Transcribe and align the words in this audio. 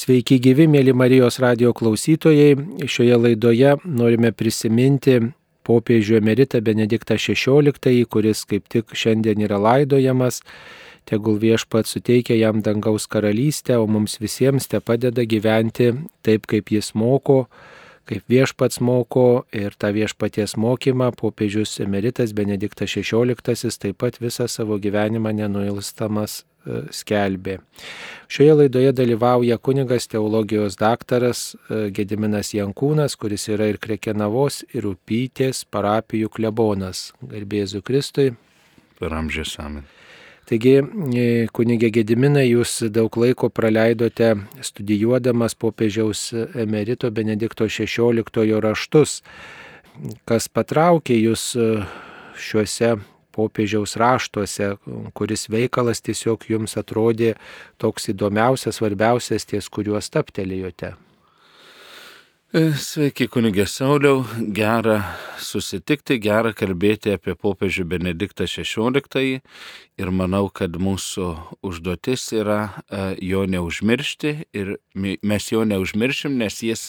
Sveiki 0.00 0.38
gyvi, 0.40 0.64
mėly 0.70 0.94
Marijos 0.96 1.36
radio 1.42 1.74
klausytojai. 1.76 2.54
Šioje 2.88 3.16
laidoje 3.20 3.74
norime 3.84 4.30
prisiminti 4.32 5.18
popiežių 5.68 6.16
emeritą 6.22 6.62
Benediktą 6.64 7.18
XVI, 7.20 8.06
kuris 8.08 8.46
kaip 8.48 8.70
tik 8.72 8.94
šiandien 8.96 9.44
yra 9.44 9.58
laidojamas. 9.60 10.40
Tegul 11.04 11.36
viešpat 11.42 11.90
suteikia 11.90 12.38
jam 12.38 12.62
dangaus 12.64 13.04
karalystę, 13.12 13.76
o 13.76 13.84
mums 13.90 14.16
visiems 14.22 14.70
te 14.72 14.80
padeda 14.80 15.26
gyventi 15.28 15.90
taip, 16.24 16.48
kaip 16.48 16.72
jis 16.72 16.94
moko, 16.96 17.42
kaip 18.08 18.24
viešpats 18.30 18.80
moko 18.80 19.44
ir 19.52 19.76
tą 19.76 19.92
viešpaties 19.98 20.56
mokymą 20.56 21.10
popiežius 21.18 21.76
emeritas 21.84 22.32
Benediktas 22.32 22.96
XVI 22.96 23.76
taip 23.76 24.00
pat 24.00 24.16
visą 24.22 24.48
savo 24.48 24.80
gyvenimą 24.80 25.34
nenuilstamas 25.42 26.46
skelbė. 26.94 27.58
Šioje 28.30 28.56
laidoje 28.62 28.92
dalyvauja 28.94 29.58
kunigas 29.58 30.06
teologijos 30.10 30.76
daktaras 30.80 31.54
Gediminas 31.68 32.52
Jankūnas, 32.54 33.16
kuris 33.18 33.48
yra 33.50 33.70
ir 33.70 33.80
Krekenavos, 33.82 34.62
ir 34.74 34.86
Upytės 34.90 35.64
parapijų 35.64 36.30
klebonas. 36.36 37.10
Garbėzu 37.22 37.82
Kristui. 37.82 38.34
Per 39.00 39.16
amžius 39.16 39.56
amen. 39.62 39.88
Taigi, 40.50 40.80
kunigė 41.54 41.92
Gediminai, 41.94 42.48
jūs 42.48 42.80
daug 42.90 43.14
laiko 43.22 43.52
praleidote 43.54 44.32
studijuodamas 44.66 45.54
popiežiaus 45.54 46.24
emerito 46.58 47.10
Benedikto 47.14 47.68
XVI 47.70 48.58
raštus. 48.64 49.20
Kas 50.26 50.48
patraukė 50.50 51.14
jūs 51.20 51.52
šiuose 52.34 52.96
popiežiaus 53.34 53.96
raštuose, 54.00 54.74
kuris 55.14 55.48
veikalas 55.52 56.02
tiesiog 56.06 56.48
jums 56.50 56.76
atrodė 56.80 57.34
toks 57.82 58.10
įdomiausias, 58.14 58.80
svarbiausias, 58.80 59.46
ties 59.48 59.68
kuriuo 59.72 60.00
staptelėjote. 60.02 60.94
Sveiki, 62.50 63.28
kunigė 63.30 63.62
Sauliau, 63.70 64.24
gera 64.50 64.96
susitikti, 65.38 66.16
gera 66.18 66.50
kalbėti 66.50 67.12
apie 67.14 67.36
popiežių 67.38 67.84
Benediktą 67.92 68.48
XVI 68.50 69.38
ir 70.02 70.10
manau, 70.10 70.48
kad 70.50 70.74
mūsų 70.74 71.28
užduotis 71.62 72.24
yra 72.34 72.82
jo 73.22 73.44
neužmiršti 73.46 74.32
ir 74.50 74.72
mes 74.98 75.46
jo 75.52 75.62
neužmiršim, 75.62 76.34
nes 76.42 76.58
jis 76.66 76.88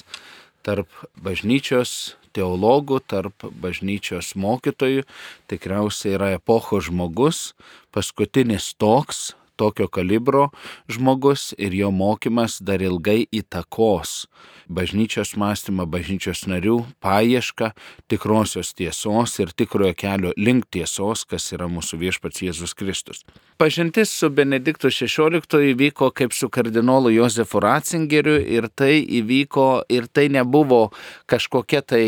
tarp 0.66 0.90
bažnyčios 1.18 2.16
teologų, 2.36 3.02
tarp 3.04 3.46
bažnyčios 3.62 4.34
mokytojų, 4.40 5.04
tikriausiai 5.52 6.16
yra 6.16 6.32
epocho 6.38 6.80
žmogus, 6.84 7.52
paskutinis 7.92 8.72
toks, 8.80 9.34
tokio 9.62 9.88
kalibro 9.88 10.50
žmogus 10.90 11.52
ir 11.58 11.78
jo 11.78 11.92
mokymas 11.94 12.58
dar 12.66 12.82
ilgai 12.82 13.22
įtakos 13.30 14.26
bažnyčios 14.72 15.36
mąstymą, 15.40 15.86
bažnyčios 15.92 16.46
narių 16.50 16.78
paiešką 17.04 17.72
tikrosios 18.12 18.74
tiesos 18.78 19.38
ir 19.44 19.52
tikrojo 19.56 19.94
kelio 19.98 20.34
link 20.38 20.68
tiesos, 20.72 21.26
kas 21.28 21.52
yra 21.56 21.68
mūsų 21.72 22.00
viešpats 22.02 22.44
Jėzus 22.46 22.76
Kristus. 22.78 23.24
Pažintis 23.62 24.14
su 24.16 24.32
Benediktu 24.34 24.90
XVI 24.90 25.42
įvyko 25.74 26.12
kaip 26.16 26.34
su 26.34 26.50
kardinolu 26.50 27.12
Jozefu 27.14 27.62
Ratzingeriu 27.62 28.40
ir 28.40 28.70
tai 28.74 29.02
įvyko 29.22 29.70
ir 29.92 30.08
tai 30.08 30.30
nebuvo 30.34 30.90
kažkokia 31.30 31.84
tai 31.86 32.06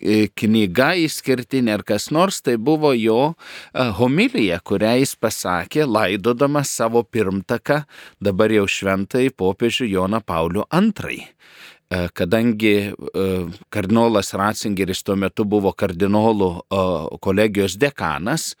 knyga 0.00 0.90
išskirtinė 1.04 1.78
ar 1.78 1.84
kas 1.86 2.10
nors, 2.14 2.40
tai 2.42 2.56
buvo 2.56 2.92
jo 2.96 3.34
homilija, 3.98 4.60
kurią 4.66 4.96
jis 5.00 5.14
pasakė, 5.16 5.84
laidodamas 5.86 6.72
savo 6.74 7.04
pirmtaką, 7.04 7.84
dabar 8.20 8.52
jau 8.52 8.66
šventai 8.68 9.28
popiežių 9.30 9.90
Joną 9.94 10.20
Paulių 10.26 10.66
II 10.74 11.22
kadangi 11.90 12.92
kardinolas 13.70 14.32
Ratzingeris 14.34 15.02
tuo 15.04 15.16
metu 15.20 15.44
buvo 15.48 15.72
kardinolų 15.76 16.48
kolegijos 17.22 17.76
dekanas, 17.80 18.54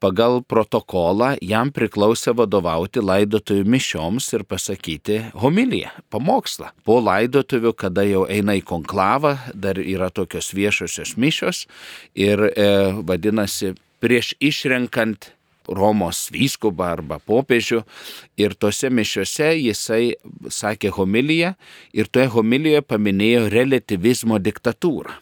pagal 0.00 0.40
protokolą 0.48 1.34
jam 1.42 1.72
priklausė 1.74 2.34
vadovauti 2.38 3.02
laidotuvių 3.02 3.66
mišioms 3.76 4.30
ir 4.36 4.46
pasakyti 4.48 5.18
homiliją, 5.42 5.92
pamokslą. 6.12 6.72
Po 6.86 7.00
laidotuvių, 7.02 7.74
kada 7.76 8.06
jau 8.06 8.24
eina 8.30 8.56
į 8.58 8.64
konklavą, 8.68 9.36
dar 9.54 9.80
yra 9.82 10.10
tokios 10.10 10.52
viešosios 10.56 11.16
mišios 11.16 11.66
ir 12.14 12.46
e, 12.52 12.68
vadinasi, 13.02 13.74
prieš 14.02 14.34
išrenkant 14.42 15.32
Romos 15.68 16.26
vyskupą 16.34 16.88
arba 16.92 17.18
popiežių 17.22 17.82
ir 18.40 18.54
tose 18.54 18.90
mišiuose 18.90 19.52
jisai 19.58 20.14
sakė 20.48 20.92
homiliją 20.96 21.54
ir 21.92 22.10
toje 22.10 22.30
homilijoje 22.36 22.86
paminėjo 22.86 23.46
relativizmo 23.52 24.40
diktatūrą. 24.42 25.18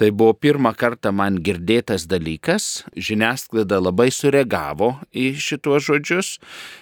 Tai 0.00 0.08
buvo 0.16 0.32
pirmą 0.32 0.70
kartą 0.80 1.10
man 1.12 1.34
girdėtas 1.44 2.06
dalykas, 2.08 2.86
žiniasklaida 2.96 3.82
labai 3.82 4.06
sureagavo 4.08 4.94
į 5.12 5.26
šituos 5.36 5.84
žodžius, 5.90 6.30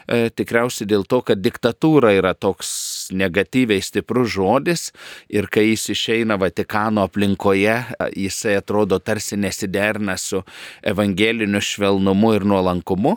e, 0.07 0.29
tikriausiai 0.31 0.87
dėl 0.87 1.03
to, 1.03 1.19
kad 1.27 1.43
diktatūra 1.43 2.13
yra 2.15 2.31
toks 2.39 2.71
negatyviai 3.11 3.83
stiprus 3.83 4.31
žodis 4.37 4.93
ir 5.35 5.51
kai 5.51 5.67
jis 5.73 5.89
išeina 5.97 6.39
Vatikano 6.39 7.09
aplinkoje, 7.09 7.75
jisai 8.15 8.55
atrodo 8.61 9.01
tarsi 9.03 9.35
nesiderina 9.35 10.15
su 10.15 10.45
evangeliniu 10.87 11.59
švelnumu 11.59 12.37
ir 12.39 12.47
nuolankumu. 12.47 13.17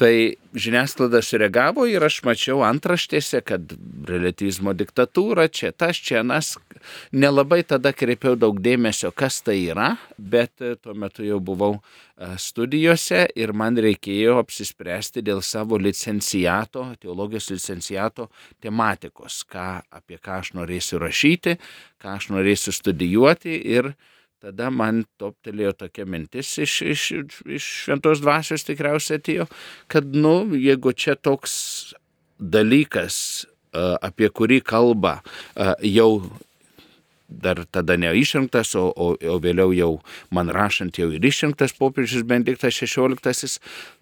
Tai 0.00 0.32
žiniasklaida 0.56 1.20
sureagavo 1.20 1.84
ir 1.84 2.00
aš 2.06 2.22
mačiau 2.24 2.62
antraštėse, 2.64 3.42
kad 3.44 3.74
relativizmo 4.08 4.72
diktatūra, 4.72 5.44
čia 5.52 5.74
tas, 5.76 5.98
čia 6.00 6.22
nas. 6.24 6.54
Nelabai 7.12 7.58
tada 7.68 7.92
kreipiau 7.92 8.38
daug 8.40 8.62
dėmesio, 8.64 9.10
kas 9.12 9.42
tai 9.44 9.58
yra, 9.66 9.90
bet 10.16 10.56
tuo 10.80 10.94
metu 10.96 11.26
jau 11.26 11.36
buvau 11.44 11.74
studijose 12.40 13.26
ir 13.36 13.52
man 13.52 13.76
reikėjo 13.76 14.38
apsispręsti 14.40 15.20
dėl 15.26 15.42
savo 15.44 15.76
licenciato, 15.76 16.86
teologijos 17.00 17.50
licenciato 17.52 18.30
tematikos, 18.64 19.42
ką, 19.52 19.68
apie 20.00 20.16
ką 20.16 20.40
aš 20.40 20.54
norėsiu 20.56 21.02
rašyti, 21.04 21.58
ką 22.00 22.16
aš 22.16 22.30
norėsiu 22.32 22.72
studijuoti 22.72 23.60
ir 23.76 23.92
Tada 24.40 24.70
man 24.72 25.02
toptelėjo 25.20 25.74
tokia 25.82 26.06
mintis 26.08 26.54
iš, 26.62 26.80
iš, 26.94 27.02
iš 27.44 27.64
šventos 27.84 28.22
dvasios 28.22 28.64
tikriausiai 28.64 29.18
atėjo, 29.20 29.44
kad, 29.92 30.06
nu, 30.16 30.54
jeigu 30.56 30.94
čia 30.96 31.12
toks 31.20 31.52
dalykas, 32.40 33.18
apie 33.76 34.30
kurį 34.32 34.62
kalba 34.64 35.18
jau 35.84 36.12
dar 37.30 37.62
tada 37.70 37.94
neišrinktas, 38.00 38.74
o, 38.74 38.88
o, 38.90 39.12
o 39.14 39.36
vėliau 39.42 39.70
jau 39.76 39.90
man 40.34 40.50
rašant 40.50 40.98
jau 40.98 41.10
ir 41.14 41.24
išrinktas 41.24 41.76
popiežius 41.78 42.26
Benediktas 42.26 42.80
XVI, 42.80 43.60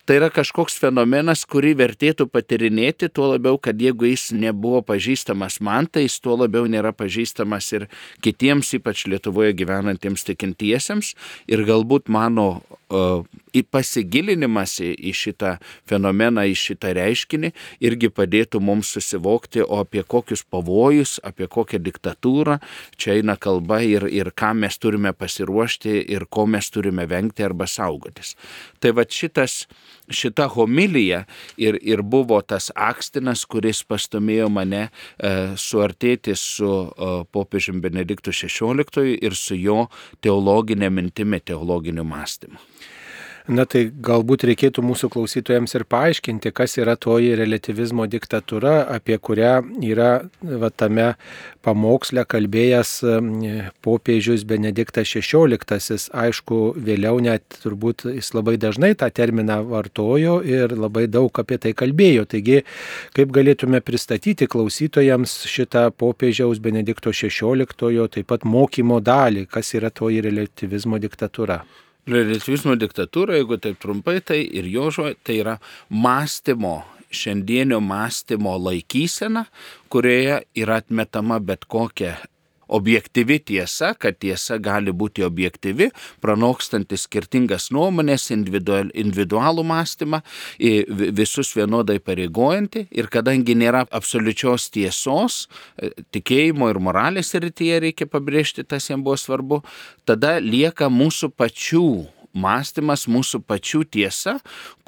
tai 0.08 0.16
yra 0.16 0.30
kažkoks 0.32 0.78
fenomenas, 0.80 1.42
kurį 1.44 1.74
vertėtų 1.82 2.30
patirinėti, 2.32 3.10
tuo 3.12 3.26
labiau, 3.34 3.58
kad 3.60 3.76
jeigu 3.76 4.08
jis 4.08 4.30
nebuvo 4.32 4.80
pažįstamas 4.88 5.58
man, 5.60 5.84
tai 5.84 6.06
jis 6.06 6.16
tuo 6.24 6.38
labiau 6.40 6.64
nėra 6.64 6.94
pažįstamas 6.96 7.68
ir 7.76 7.84
kitiems, 8.24 8.70
ypač 8.78 9.04
Lietuvoje 9.12 9.52
gyvenantiems 9.58 10.24
tikintiesiems. 10.30 11.12
Ir 11.52 11.60
galbūt 11.68 12.08
mano 12.08 12.46
uh, 12.88 13.20
pasigilinimas 13.68 14.78
į 14.80 15.12
šitą 15.12 15.56
fenomeną, 15.88 16.46
į 16.48 16.56
šitą 16.56 16.94
reiškinį 16.96 17.52
irgi 17.84 18.08
padėtų 18.08 18.62
mums 18.64 18.94
susivokti, 18.96 19.60
o 19.60 19.82
apie 19.82 20.06
kokius 20.08 20.44
pavojus, 20.48 21.18
apie 21.20 21.50
kokią 21.52 21.82
diktatūrą 21.84 22.58
čia 22.96 23.18
eina 23.18 23.36
kalba 23.36 23.82
ir, 23.84 24.08
ir 24.08 24.32
ką 24.32 24.54
mes 24.56 24.80
turime 24.80 25.12
pasiruošti 25.12 26.00
ir 26.08 26.24
ko 26.30 26.46
mes 26.48 26.72
turime 26.72 27.04
vengti 27.10 27.44
arba 27.44 27.68
saugotis. 27.68 28.36
Tai 28.80 28.94
va 28.96 29.04
šitas 29.04 29.66
šita 30.10 30.48
homilija 30.54 31.24
ir, 31.56 31.78
ir 31.82 32.02
buvo 32.02 32.40
tas 32.40 32.70
akstinas, 32.74 33.44
kuris 33.48 33.82
pastumėjo 33.88 34.48
mane 34.52 34.88
e, 34.88 35.32
suartėti 35.56 36.36
su 36.36 36.70
e, 36.88 37.10
popiežiumi 37.32 37.82
Benediktu 37.84 38.34
XVI 38.34 39.16
ir 39.18 39.36
su 39.36 39.58
jo 39.58 39.86
teologinė 40.24 40.90
mintimi, 40.90 41.40
teologiniu 41.40 42.06
mąstymu. 42.08 42.58
Na 43.48 43.64
tai 43.64 43.86
galbūt 43.88 44.42
reikėtų 44.44 44.82
mūsų 44.84 45.08
klausytojams 45.14 45.72
ir 45.78 45.86
paaiškinti, 45.88 46.50
kas 46.52 46.74
yra 46.76 46.98
toji 47.00 47.30
relativizmo 47.38 48.04
diktatūra, 48.04 48.82
apie 48.92 49.16
kurią 49.16 49.52
yra 49.88 50.08
va, 50.44 50.68
tame 50.68 51.06
pamoksle 51.64 52.26
kalbėjęs 52.28 52.92
popiežius 53.80 54.44
Benediktas 54.48 55.14
XVI. 55.16 55.96
Aišku, 56.26 56.60
vėliau 56.76 57.24
net 57.24 57.56
turbūt 57.64 58.04
jis 58.12 58.30
labai 58.36 58.58
dažnai 58.60 58.92
tą 59.00 59.08
terminą 59.16 59.62
vartojo 59.72 60.42
ir 60.44 60.76
labai 60.76 61.06
daug 61.08 61.32
apie 61.40 61.56
tai 61.56 61.72
kalbėjo. 61.72 62.28
Taigi, 62.28 62.60
kaip 63.16 63.32
galėtume 63.32 63.80
pristatyti 63.80 64.44
klausytojams 64.44 65.40
šitą 65.48 65.88
popiežiaus 65.96 66.60
Benedikto 66.60 67.16
XVI 67.16 68.12
taip 68.12 68.28
pat 68.28 68.44
mokymo 68.44 69.00
dalį, 69.00 69.48
kas 69.48 69.72
yra 69.72 69.88
toji 69.88 70.20
relativizmo 70.28 71.00
diktatūra. 71.00 71.62
Relativizmo 72.08 72.72
diktatūra, 72.80 73.36
jeigu 73.36 73.58
taip 73.60 73.80
trumpai, 73.82 74.20
tai 74.24 74.40
ir 74.40 74.68
jo 74.72 74.88
žodžiai, 74.94 75.18
tai 75.24 75.34
yra 75.42 75.58
mąstymo 75.92 76.78
šiandienio 77.12 77.80
mąstymo 77.84 78.54
laikysena, 78.64 79.44
kurioje 79.92 80.42
yra 80.56 80.80
atmetama 80.82 81.38
bet 81.40 81.64
kokia 81.68 82.16
objektyvi 82.68 83.38
tiesa, 83.50 83.94
kad 83.98 84.18
tiesa 84.20 84.58
gali 84.62 84.92
būti 84.92 85.24
objektyvi, 85.26 85.90
pranokstanti 86.24 86.98
skirtingas 87.00 87.70
nuomonės, 87.74 88.28
individual, 88.34 88.92
individualų 88.94 89.64
mąstymą, 89.68 90.22
visus 90.58 91.54
vienodai 91.56 91.98
pareigojanti 92.04 92.86
ir 92.90 93.08
kadangi 93.12 93.56
nėra 93.58 93.84
absoliučios 93.94 94.68
tiesos, 94.74 95.46
e, 95.78 95.90
tikėjimo 96.14 96.68
ir 96.70 96.80
moralės 96.82 97.34
rytyje 97.34 97.80
reikia 97.86 98.08
pabrėžti, 98.10 98.66
tas 98.68 98.90
jiems 98.90 99.04
buvo 99.04 99.16
svarbu, 99.18 99.62
tada 100.08 100.38
lieka 100.42 100.90
mūsų 100.92 101.32
pačių 101.36 102.17
mąstymas 102.38 103.06
mūsų 103.10 103.42
pačių 103.48 103.82
tiesa, 103.96 104.38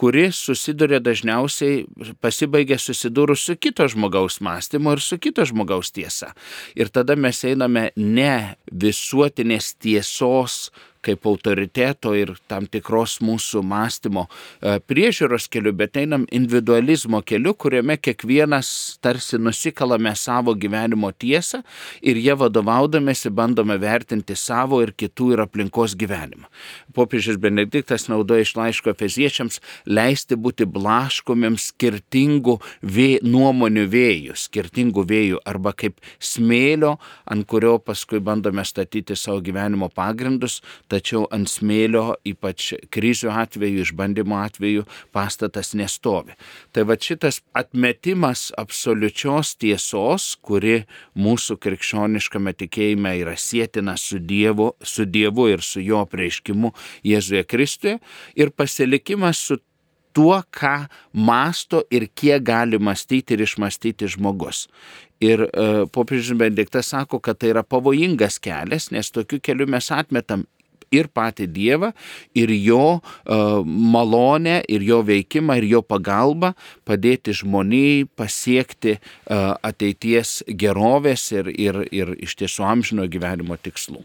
kuri 0.00 0.28
susiduria 0.34 1.00
dažniausiai, 1.02 1.84
pasibaigia 2.22 2.78
susidūrus 2.80 3.46
su 3.48 3.56
kito 3.60 3.86
žmogaus 3.90 4.40
mąstymu 4.44 4.96
ir 4.96 5.04
su 5.04 5.18
kito 5.22 5.44
žmogaus 5.48 5.92
tiesa. 5.94 6.32
Ir 6.78 6.92
tada 6.94 7.16
mes 7.18 7.42
einame 7.44 7.90
ne 7.96 8.56
visuotinės 8.70 9.74
tiesos 9.82 10.70
kaip 11.04 11.26
autoriteto 11.26 12.12
ir 12.16 12.34
tam 12.50 12.66
tikros 12.70 13.18
mūsų 13.24 13.62
mąstymo 13.66 14.26
e, 14.26 14.76
priežiūros 14.84 15.48
keliu, 15.52 15.72
bet 15.76 15.96
einam 16.00 16.26
individualizmo 16.32 17.22
keliu, 17.26 17.54
kuriame 17.54 17.96
kiekvienas 18.00 18.98
tarsi 19.04 19.40
nusikalame 19.40 20.12
savo 20.18 20.54
gyvenimo 20.54 21.12
tiesą 21.12 21.62
ir 22.02 22.20
jie 22.20 22.36
vadovaudamėsi 22.36 23.32
bandome 23.32 23.78
vertinti 23.80 24.36
savo 24.36 24.82
ir 24.84 24.92
kitų 24.92 25.32
ir 25.34 25.44
aplinkos 25.46 25.96
gyvenimą. 26.00 26.48
Popiežius 26.96 27.40
Benediktas 27.40 28.08
naudoja 28.10 28.44
iš 28.44 28.54
laiško 28.58 28.94
feziečiams 28.98 29.60
leisti 29.88 30.36
būti 30.36 30.66
blaškomiems 30.68 31.70
skirtingų 31.72 32.58
vė, 32.82 33.10
nuomonių 33.24 33.86
vėjų, 33.90 34.36
skirtingų 34.36 35.06
vėjų 35.10 35.40
arba 35.48 35.72
kaip 35.76 36.00
smėlio, 36.20 36.96
ant 37.30 37.46
kurio 37.48 37.78
paskui 37.82 38.20
bandome 38.20 38.64
statyti 38.66 39.16
savo 39.16 39.40
gyvenimo 39.44 39.88
pagrindus, 39.94 40.60
tačiau 40.90 41.26
ant 41.34 41.48
smėlio, 41.50 42.16
ypač 42.26 42.72
krizių 42.92 43.30
atveju, 43.32 43.84
išbandymo 43.86 44.38
atveju, 44.40 44.86
pastatas 45.14 45.72
nestovi. 45.78 46.36
Tai 46.74 46.86
va 46.90 46.98
šitas 47.00 47.40
atmetimas 47.56 48.48
absoliučios 48.60 49.54
tiesos, 49.60 50.34
kuri 50.42 50.82
mūsų 51.14 51.58
krikščioniškame 51.62 52.54
tikėjime 52.64 53.16
yra 53.22 53.36
sėtina 53.38 53.96
su 54.00 54.20
Dievu, 54.20 54.72
su 54.82 55.06
Dievu 55.06 55.48
ir 55.54 55.64
su 55.64 55.82
jo 55.84 56.04
prieiškimu 56.10 56.74
Jėzuje 57.06 57.46
Kristuje, 57.48 57.98
ir 58.36 58.54
pasilikimas 58.54 59.40
su 59.48 59.60
tuo, 60.12 60.40
ką 60.50 60.86
masto 61.14 61.84
ir 61.90 62.08
kiek 62.14 62.42
gali 62.42 62.80
mąstyti 62.82 63.36
ir 63.36 63.44
išmastyti 63.46 64.08
žmogus. 64.10 64.66
Ir 65.20 65.44
e, 65.44 65.66
popiežius 65.92 66.38
Benediktas 66.40 66.90
sako, 66.94 67.20
kad 67.20 67.38
tai 67.38 67.52
yra 67.52 67.62
pavojingas 67.62 68.40
kelias, 68.42 68.88
nes 68.90 69.12
tokiu 69.12 69.40
keliu 69.44 69.68
mes 69.68 69.90
atmetam 69.92 70.46
ir 70.94 71.08
patį 71.14 71.48
Dievą, 71.54 71.92
ir 72.34 72.52
jo 72.54 73.00
uh, 73.00 73.64
malonę, 73.64 74.60
ir 74.68 74.84
jo 74.86 75.00
veikimą, 75.06 75.60
ir 75.60 75.68
jo 75.74 75.82
pagalbą 75.86 76.54
padėti 76.88 77.34
žmoniai 77.42 78.06
pasiekti 78.18 78.96
uh, 78.98 79.56
ateities 79.62 80.40
gerovės 80.48 81.30
ir, 81.34 81.52
ir, 81.54 81.84
ir 81.90 82.16
iš 82.18 82.40
tiesų 82.42 82.66
amžino 82.66 83.06
gyvenimo 83.10 83.58
tikslų. 83.60 84.02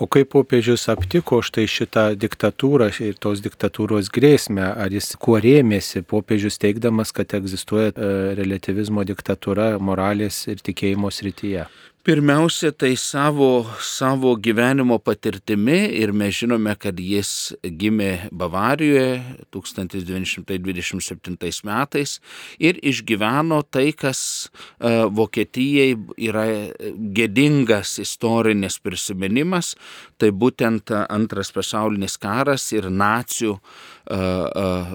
O 0.00 0.06
kaip 0.08 0.30
popiežius 0.32 0.86
aptiko 0.88 1.42
štai 1.44 1.66
šitą 1.68 2.06
diktatūrą 2.16 2.86
ir 3.04 3.18
tos 3.20 3.42
diktatūros 3.44 4.08
grėsmę, 4.08 4.70
ar 4.72 4.88
jis 4.96 5.12
kuo 5.20 5.36
rėmėsi 5.36 6.00
popiežius 6.08 6.56
teikdamas, 6.62 7.12
kad 7.12 7.34
egzistuoja 7.36 7.92
relativizmo 8.38 9.04
diktatūra 9.04 9.74
moralės 9.76 10.46
ir 10.48 10.64
tikėjimo 10.64 11.12
srityje? 11.12 11.66
Pirmiausia, 12.10 12.72
tai 12.72 12.96
savo, 12.96 13.66
savo 13.78 14.34
gyvenimo 14.34 14.98
patirtimi 14.98 15.94
ir 15.94 16.10
mes 16.10 16.34
žinome, 16.40 16.74
kad 16.74 16.98
jis 16.98 17.54
gimė 17.62 18.26
Bavarijoje 18.34 19.22
1927 19.54 21.62
metais 21.68 22.16
ir 22.58 22.82
išgyveno 22.82 23.62
tai, 23.70 23.94
kas 23.94 24.50
uh, 24.50 25.06
Vokietijai 25.06 25.94
yra 26.18 26.74
gėdingas 27.14 28.02
istorinis 28.02 28.82
prisiminimas, 28.82 29.78
tai 30.18 30.34
būtent 30.34 30.90
antras 31.06 31.54
pasaulinis 31.54 32.18
karas 32.18 32.72
ir 32.74 32.90
nacijų 32.90 33.54
uh, 33.54 33.62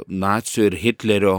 nacių 0.08 0.68
ir 0.70 0.78
Hitlerio 0.82 1.36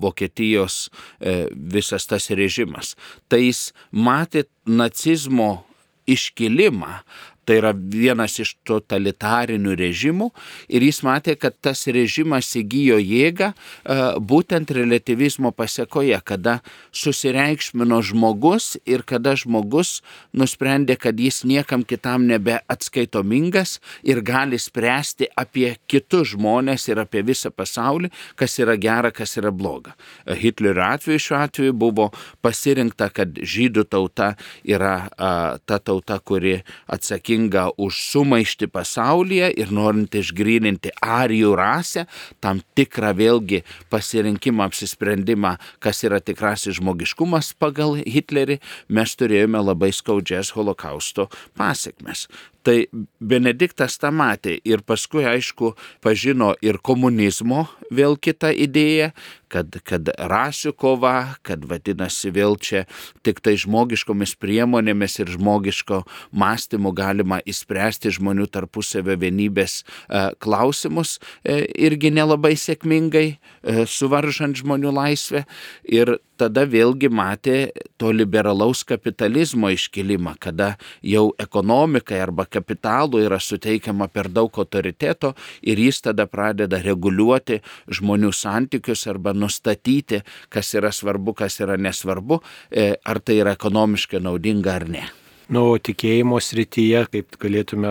Vokietijos 0.00 0.88
e, 1.20 1.48
visas 1.52 2.06
tas 2.06 2.30
režimas. 2.30 2.94
Tai 3.28 3.40
jis 3.40 3.72
matė 3.92 4.44
nacizmo 4.66 5.62
iškilimą 6.06 7.00
Tai 7.46 7.60
yra 7.60 7.70
vienas 7.70 8.40
iš 8.42 8.56
totalitarinių 8.66 9.76
režimų 9.78 10.26
ir 10.66 10.82
jis 10.82 10.98
matė, 11.06 11.36
kad 11.38 11.54
tas 11.62 11.84
režimas 11.94 12.48
įgyjo 12.58 12.96
jėgą 12.98 13.52
e, 13.52 13.98
būtent 14.18 14.72
relativizmo 14.74 15.52
pasiekoje, 15.54 16.18
kada 16.26 16.56
susireikšmino 16.90 18.00
žmogus 18.02 18.72
ir 18.82 19.04
kada 19.06 19.36
žmogus 19.38 20.00
nusprendė, 20.34 20.96
kad 20.98 21.22
jis 21.22 21.44
niekam 21.46 21.84
kitam 21.86 22.26
nebeatskaitomingas 22.26 23.76
ir 24.02 24.24
gali 24.26 24.58
spręsti 24.58 25.30
apie 25.38 25.76
kitus 25.86 26.34
žmonės 26.34 26.88
ir 26.90 27.04
apie 27.04 27.22
visą 27.30 27.54
pasaulį, 27.54 28.10
kas 28.34 28.58
yra 28.58 28.74
gera, 28.74 29.14
kas 29.14 29.36
yra 29.38 29.54
bloga. 29.54 29.94
Hitlerio 30.26 30.82
atveju 30.88 31.22
šiuo 31.28 31.38
atveju 31.44 31.78
buvo 31.78 32.10
pasirinkta, 32.42 33.12
kad 33.14 33.38
žydų 33.38 33.86
tauta 33.86 34.32
yra 34.66 34.96
a, 35.14 35.32
ta 35.62 35.78
tauta, 35.78 36.18
kuri 36.18 36.58
atsakinga 36.90 37.35
atsakinga 37.36 37.70
už 37.76 37.94
sumaišti 38.12 38.66
pasaulyje 38.66 39.52
ir 39.56 39.70
norint 39.72 40.14
išgryninti 40.14 40.90
arijų 41.02 41.54
rasę, 41.56 42.06
tam 42.40 42.62
tikrą 42.74 43.12
vėlgi 43.14 43.62
pasirinkimą, 43.90 44.64
apsisprendimą, 44.64 45.56
kas 45.78 46.04
yra 46.04 46.20
tikrasis 46.20 46.78
žmogiškumas 46.80 47.54
pagal 47.58 47.96
Hitlerį, 47.96 48.60
mes 48.88 49.16
turėjome 49.16 49.60
labai 49.60 49.92
skaudžias 49.92 50.54
holokausto 50.56 51.28
pasiekmes. 51.56 52.28
Tai 52.66 52.80
Benediktas 53.22 53.94
tą 54.02 54.10
matė 54.10 54.56
ir 54.66 54.80
paskui, 54.82 55.22
aišku, 55.30 55.76
pažino 56.02 56.50
ir 56.66 56.80
komunizmo 56.82 57.68
vėl 57.94 58.16
kitą 58.18 58.50
idėją, 58.50 59.12
kad, 59.52 59.78
kad 59.86 60.10
rasių 60.18 60.72
kova, 60.74 61.36
kad 61.46 61.64
vadinasi 61.68 62.32
vėl 62.34 62.56
čia 62.58 62.84
tik 63.26 63.38
tai 63.44 63.54
žmogiškomis 63.60 64.34
priemonėmis 64.42 65.18
ir 65.22 65.30
žmogiško 65.36 66.02
mąstymu 66.34 66.92
galima 66.96 67.38
įspręsti 67.46 68.12
žmonių 68.18 68.48
tarpusavio 68.50 69.16
vienybės 69.20 69.78
e, 69.82 70.26
klausimus, 70.42 71.18
e, 71.44 71.62
irgi 71.86 72.10
nelabai 72.14 72.56
sėkmingai 72.58 73.26
e, 73.30 73.86
suvaržant 73.86 74.58
žmonių 74.58 74.94
laisvę. 74.96 75.44
Ir 75.86 76.16
tada 76.36 76.66
vėlgi 76.68 77.08
matė 77.12 77.56
to 78.00 78.10
liberalaus 78.12 78.82
kapitalizmo 78.86 79.70
iškilimą, 79.72 80.36
kada 80.42 80.74
jau 81.04 81.30
ekonomikai 81.40 82.20
arba 82.26 82.46
kapitalui 82.56 83.26
yra 83.26 83.38
suteikiama 83.42 84.08
per 84.12 84.30
daug 84.32 84.56
autoriteto 84.62 85.34
ir 85.62 85.80
jis 85.86 86.02
tada 86.08 86.26
pradeda 86.30 86.80
reguliuoti 86.82 87.60
žmonių 87.98 88.32
santykius 88.32 89.06
arba 89.12 89.34
nustatyti, 89.36 90.22
kas 90.48 90.74
yra 90.78 90.92
svarbu, 90.94 91.36
kas 91.36 91.60
yra 91.60 91.76
nesvarbu, 91.76 92.40
e, 92.70 92.90
ar 93.04 93.20
tai 93.20 93.40
yra 93.42 93.56
ekonomiškai 93.56 94.22
naudinga 94.24 94.74
ar 94.80 94.88
ne. 94.88 95.06
Nu, 95.46 95.76
tikėjimo 95.78 96.40
srityje, 96.42 97.04
kaip 97.12 97.36
galėtume 97.38 97.90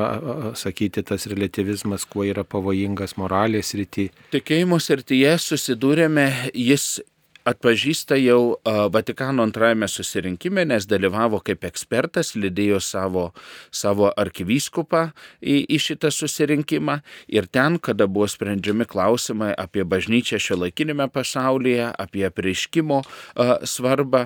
sakyti, 0.60 1.06
tas 1.08 1.24
relativizmas, 1.32 2.04
kuo 2.04 2.26
yra 2.28 2.44
pavojingas 2.44 3.16
moralės 3.16 3.72
srityje. 3.72 4.12
Tikėjimo 4.36 4.80
srityje 4.84 5.38
susidūrėme, 5.40 6.26
jis 6.52 6.98
atpažįsta 7.46 8.18
jau 8.20 8.58
Vatikano 8.92 9.44
antrajame 9.46 9.88
susirinkime, 9.92 10.66
nes 10.66 10.88
dalyvavo 10.90 11.40
kaip 11.46 11.66
ekspertas, 11.68 12.34
lydėjo 12.38 12.82
savo, 12.84 13.26
savo 13.74 14.10
arkivyskupą 14.12 15.08
į, 15.42 15.62
į 15.70 15.80
šitą 15.88 16.12
susirinkimą. 16.14 17.00
Ir 17.32 17.50
ten, 17.54 17.78
kada 17.80 18.10
buvo 18.10 18.28
sprendžiami 18.32 18.88
klausimai 18.90 19.54
apie 19.62 19.86
bažnyčią 19.88 20.42
šio 20.42 20.60
laikinėme 20.64 21.08
pasaulyje, 21.14 21.92
apie 22.02 22.28
prieškimo 22.34 23.02
svarbą, 23.76 24.26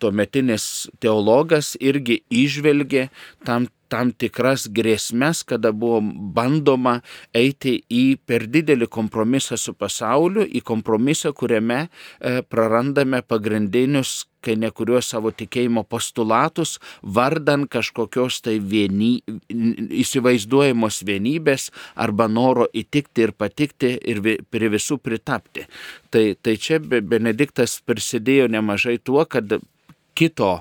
tuometinis 0.00 0.88
teologas 1.02 1.74
irgi 1.80 2.22
išvelgė 2.32 3.08
tam 3.46 3.68
tam 3.88 4.12
tikras 4.12 4.66
grėsmes, 4.72 5.42
kada 5.46 5.72
buvo 5.72 6.00
bandoma 6.36 7.00
eiti 7.36 7.78
į 7.90 8.04
per 8.26 8.46
didelį 8.50 8.88
kompromisą 8.92 9.58
su 9.60 9.74
pasauliu, 9.74 10.46
į 10.46 10.62
kompromisą, 10.66 11.34
kuriame 11.36 11.86
e, 11.86 12.40
prarandame 12.42 13.22
pagrindinius 13.26 14.24
kai 14.46 14.54
nekuriuos 14.60 15.10
savo 15.10 15.32
tikėjimo 15.34 15.82
postulatus, 15.90 16.76
vardan 17.02 17.66
kažkokios 17.70 18.40
tai 18.46 18.58
vieny, 18.62 19.18
įsivaizduojamos 20.02 21.02
vienybės 21.08 21.70
arba 22.06 22.28
noro 22.30 22.68
įtikti 22.70 23.26
ir 23.26 23.34
patikti 23.34 23.96
ir 24.12 24.22
prie 24.22 24.70
visų 24.72 25.00
pritapti. 25.02 25.66
Tai, 26.14 26.26
tai 26.38 26.56
čia 26.62 26.78
Benediktas 26.80 27.80
prisidėjo 27.86 28.46
nemažai 28.52 28.98
tuo, 29.02 29.24
kad 29.26 29.58
kito 30.16 30.52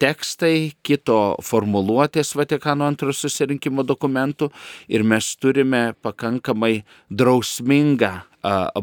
tekstai, 0.00 0.72
kito 0.86 1.18
formuluotės 1.44 2.32
Vatikano 2.38 2.88
antrojo 2.88 3.16
susirinkimo 3.18 3.84
dokumentų 3.86 4.50
ir 4.88 5.04
mes 5.06 5.34
turime 5.40 5.90
pakankamai 6.02 6.80
drausmingą 7.12 8.14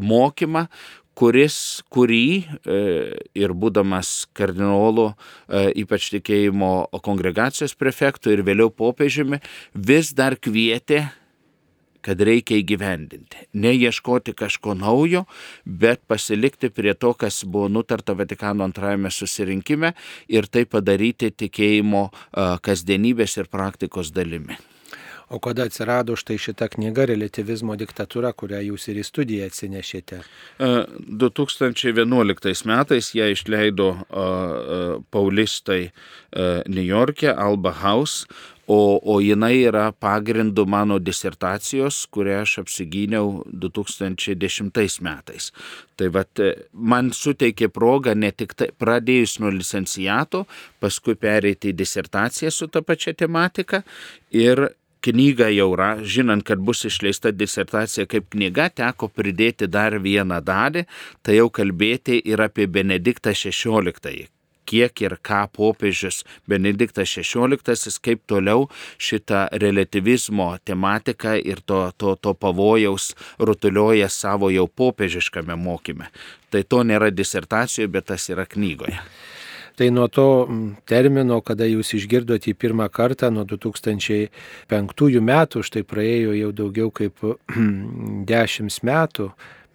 mokymą, 0.00 0.68
kuris, 1.18 1.82
kurį 1.90 2.24
e, 2.38 2.80
ir 3.38 3.54
būdamas 3.58 4.28
kardinolu, 4.38 5.10
e, 5.10 5.64
ypač 5.82 6.12
tikėjimo 6.14 6.72
kongregacijos 7.04 7.74
prefektu 7.78 8.32
ir 8.34 8.44
vėliau 8.46 8.70
popiežiumi, 8.70 9.40
vis 9.74 10.12
dar 10.16 10.38
kvietė 10.38 11.08
kad 12.04 12.20
reikia 12.24 12.60
įgyvendinti. 12.62 13.48
Neieškoti 13.58 14.36
kažko 14.38 14.76
naujo, 14.78 15.24
bet 15.64 16.04
pasilikti 16.06 16.70
prie 16.70 16.94
to, 16.94 17.12
kas 17.18 17.42
buvo 17.44 17.68
nutarta 17.68 18.14
Vatikano 18.18 18.64
antrajame 18.64 19.10
susirinkime 19.10 19.92
ir 20.28 20.46
tai 20.46 20.64
padaryti 20.64 21.30
tikėjimo 21.30 22.08
kasdienybės 22.62 23.38
ir 23.42 23.52
praktikos 23.52 24.14
dalimi. 24.14 24.58
O 25.28 25.36
kada 25.44 25.66
atsirado 25.68 26.14
štai 26.16 26.38
šita 26.40 26.70
knyga 26.72 27.04
Relativizmo 27.10 27.74
diktatūra, 27.76 28.30
kurią 28.32 28.62
jūs 28.70 28.86
ir 28.88 29.02
į 29.02 29.04
studiją 29.04 29.48
atsinešėte? 29.50 30.22
2011 30.56 32.64
metais 32.70 33.10
ją 33.12 33.26
išleido 33.34 33.90
paulistai 35.12 35.90
New 36.64 36.86
York'e, 36.86 37.28
Alba 37.28 37.74
House, 37.82 38.24
o, 38.68 39.00
o 39.02 39.20
jinai 39.20 39.64
yra 39.64 39.88
pagrindu 39.92 40.66
mano 40.68 40.98
disertacijos, 41.00 42.02
kurią 42.12 42.42
aš 42.44 42.58
apsigyniau 42.62 43.42
2010 43.48 45.00
metais. 45.04 45.50
Tai 45.96 46.10
vat, 46.14 46.42
man 46.72 47.10
suteikė 47.16 47.70
progą 47.72 48.14
ne 48.14 48.30
tik 48.30 48.52
tai 48.58 48.68
pradėjus 48.76 49.38
nuo 49.40 49.54
licencijato, 49.56 50.44
paskui 50.84 51.16
pereiti 51.16 51.72
į 51.72 51.78
disertaciją 51.80 52.52
su 52.52 52.68
ta 52.68 52.84
pačia 52.84 53.16
tematika 53.16 53.82
ir 54.30 54.68
knygą 55.00 55.48
jau 55.54 55.68
yra, 55.72 55.90
žinant, 56.02 56.44
kad 56.44 56.60
bus 56.60 56.84
išleista 56.84 57.32
disertacija 57.32 58.06
kaip 58.10 58.28
knyga, 58.34 58.68
teko 58.68 59.08
pridėti 59.08 59.70
dar 59.70 59.96
vieną 60.02 60.42
dalį, 60.44 60.84
tai 61.22 61.38
jau 61.38 61.48
kalbėti 61.48 62.18
ir 62.20 62.42
apie 62.44 62.66
Benediktą 62.66 63.32
XVI, 63.32 64.28
kiek 64.68 65.02
ir 65.04 65.16
ką 65.24 65.44
popiežius 65.54 66.24
Benediktas 66.48 67.14
XVI, 67.16 67.96
kaip 68.04 68.24
toliau 68.28 68.68
šitą 69.00 69.46
relativizmo 69.64 70.50
tematiką 70.64 71.38
ir 71.40 71.62
to, 71.64 71.80
to, 71.96 72.16
to 72.20 72.34
pavojaus 72.34 73.14
rutulioja 73.40 74.10
savo 74.12 74.52
jau 74.52 74.68
popiežiškame 74.68 75.56
mokyme. 75.56 76.12
Tai 76.52 76.62
to 76.64 76.84
nėra 76.84 77.10
disertacijoje, 77.12 77.90
bet 77.92 78.08
tas 78.12 78.28
yra 78.32 78.46
knygoje. 78.48 79.00
Tai 79.78 79.90
nuo 79.94 80.08
to 80.10 80.26
termino, 80.90 81.36
kada 81.46 81.66
jūs 81.68 81.92
išgirdote 81.94 82.50
pirmą 82.58 82.88
kartą, 82.90 83.28
nuo 83.30 83.44
2005 83.46 85.20
metų, 85.22 85.62
štai 85.62 85.84
praėjo 85.86 86.34
jau 86.34 86.48
daugiau 86.50 86.90
kaip 86.90 87.22
10 88.32 88.80
metų, 88.90 89.28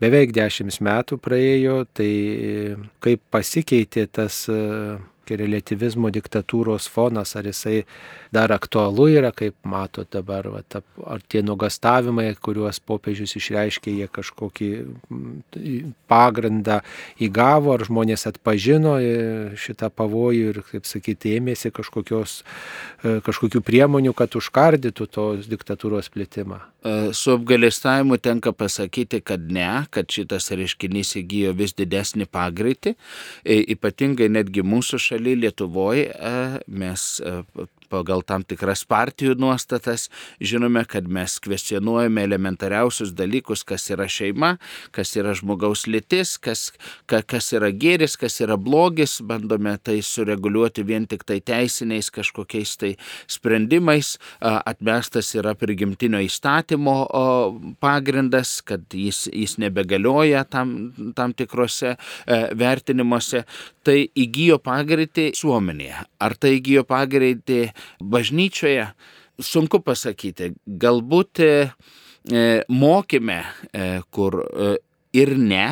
beveik 0.03 0.33
dešimt 0.35 0.81
metų 0.83 1.17
praėjo, 1.23 1.79
tai 1.95 2.11
kaip 3.03 3.23
pasikeitė 3.31 4.07
tas 4.11 4.43
relativizmo 5.29 6.09
diktatūros 6.13 6.89
fonas, 6.91 7.35
ar 7.39 7.47
jisai 7.47 7.83
dar 8.33 8.51
aktualu 8.51 9.07
yra, 9.13 9.31
kaip 9.35 9.55
matot 9.63 10.09
dabar, 10.11 10.47
va, 10.51 10.61
ta, 10.67 10.81
ar 11.07 11.21
tie 11.29 11.43
nugastavimai, 11.45 12.31
kuriuos 12.43 12.79
popiežius 12.83 13.35
išreiškė, 13.39 13.93
jie 14.01 14.07
kažkokį 14.11 14.69
pagrindą 16.09 16.81
įgavo, 17.23 17.73
ar 17.77 17.85
žmonės 17.87 18.27
atpažino 18.29 18.97
e, 18.99 19.13
šitą 19.59 19.89
pavojų 19.93 20.51
ir, 20.53 20.61
kaip 20.71 20.89
sakyti, 20.89 21.37
ėmėsi 21.39 21.71
kažkokios, 21.73 22.41
e, 23.03 23.17
kažkokių 23.25 23.63
priemonių, 23.65 24.15
kad 24.17 24.35
užkardytų 24.39 25.09
tos 25.13 25.49
diktatūros 25.51 26.11
plitimą. 26.13 26.59
E, 26.83 27.13
su 27.15 27.37
apgalėstavimu 27.37 28.19
tenka 28.21 28.53
pasakyti, 28.55 29.21
kad 29.25 29.45
ne, 29.53 29.85
kad 29.93 30.09
šitas 30.11 30.51
reiškinys 30.51 31.15
įgyjo 31.21 31.53
vis 31.57 31.77
didesnį 31.77 32.27
pagreitį. 32.33 32.95
Ypatingai 33.73 34.29
netgi 34.33 34.65
mūsų 34.65 34.99
šalyje 34.99 35.12
Lietuvoje 35.17 36.11
mes 36.67 37.21
e, 37.21 37.43
pagal 37.93 38.23
tam 38.25 38.45
tikras 38.47 38.83
partijų 38.89 39.37
nuostatas, 39.39 40.09
žinome, 40.41 40.83
kad 40.89 41.07
mes 41.07 41.37
kvestionuojame 41.43 42.25
elementariausius 42.25 43.13
dalykus, 43.15 43.63
kas 43.67 43.85
yra 43.93 44.09
šeima, 44.09 44.55
kas 44.95 45.13
yra 45.19 45.35
žmogaus 45.37 45.85
lytis, 45.87 46.35
kas, 46.41 46.71
ka, 47.09 47.21
kas 47.21 47.51
yra 47.53 47.69
gėris, 47.71 48.17
kas 48.19 48.39
yra 48.43 48.57
blogis, 48.57 49.19
bandome 49.21 49.75
tai 49.83 49.99
sureguliuoti 50.05 50.85
vien 50.87 51.07
tik 51.09 51.25
tai 51.27 51.39
teisiniais 51.45 52.09
kažkokiais 52.13 52.75
tai 52.81 52.93
sprendimais, 53.29 54.15
atmestas 54.41 55.33
yra 55.37 55.53
prigimtinio 55.59 56.21
įstatymo 56.23 56.97
pagrindas, 57.83 58.57
kad 58.65 58.85
jis, 58.93 59.27
jis 59.31 59.57
nebegalioja 59.61 60.43
tam, 60.49 60.93
tam 61.15 61.33
tikrose 61.37 61.93
e, 61.93 62.39
vertinimuose, 62.57 63.43
tai 63.83 64.07
įgyjo 64.19 64.59
pagreitį 64.63 65.29
suomenėje. 65.37 66.03
Ar 66.23 66.35
tai 66.39 66.55
įgyjo 66.59 66.85
pagreitį 66.87 67.59
bažnyčioje, 67.99 68.87
sunku 69.41 69.81
pasakyti. 69.83 70.53
Galbūt 70.67 71.43
e, 71.43 71.53
e 72.31 72.45
mokyme, 72.69 73.39
e, 73.73 73.87
kur 74.13 74.39
ir 75.13 75.35
ne, 75.37 75.67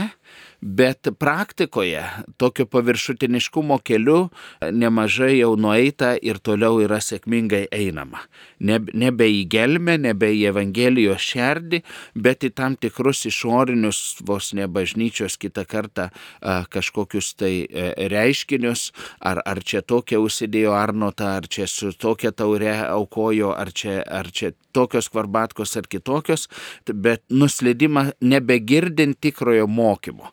bet 0.62 1.08
praktikoje 1.20 2.04
tokio 2.38 2.66
paviršutiniškumo 2.66 3.78
keliu 3.84 4.30
nemažai 4.72 5.40
jau 5.40 5.56
nueita 5.58 6.14
ir 6.22 6.38
toliau 6.38 6.80
yra 6.84 7.00
sėkmingai 7.02 7.66
einama. 7.74 8.22
Nebe 8.60 9.26
į 9.26 9.44
gelmę, 9.50 9.98
nebe 9.98 10.30
į 10.36 10.46
Evangelijos 10.52 11.26
šerdį, 11.26 11.82
bet 12.14 12.46
į 12.46 12.54
tam 12.56 12.78
tikrus 12.78 13.26
išorinius 13.26 14.22
vos 14.28 14.52
ne 14.58 14.68
bažnyčios 14.70 15.40
kitą 15.42 15.66
kartą 15.66 16.10
kažkokius 16.42 17.34
tai 17.40 17.54
e, 17.66 17.92
reiškinius, 18.12 18.92
ar, 19.20 19.42
ar 19.46 19.62
čia 19.66 19.82
tokia 19.82 20.22
užsidėjo 20.22 20.76
Arnota, 20.78 21.36
ar 21.40 21.48
čia 21.50 21.68
su 21.70 21.92
tokia 21.98 22.32
taure 22.32 22.74
aukojo, 22.86 23.54
ar 23.58 23.74
čia, 23.74 24.02
ar 24.06 24.30
čia 24.32 24.54
tokios 24.72 25.10
kvarbatkos 25.12 25.76
ar 25.80 25.88
kitokios, 25.92 26.48
bet 26.88 27.24
nuslėdimą 27.30 28.12
nebegirdint 28.24 29.20
tikrojo 29.22 29.68
mokymo. 29.68 30.32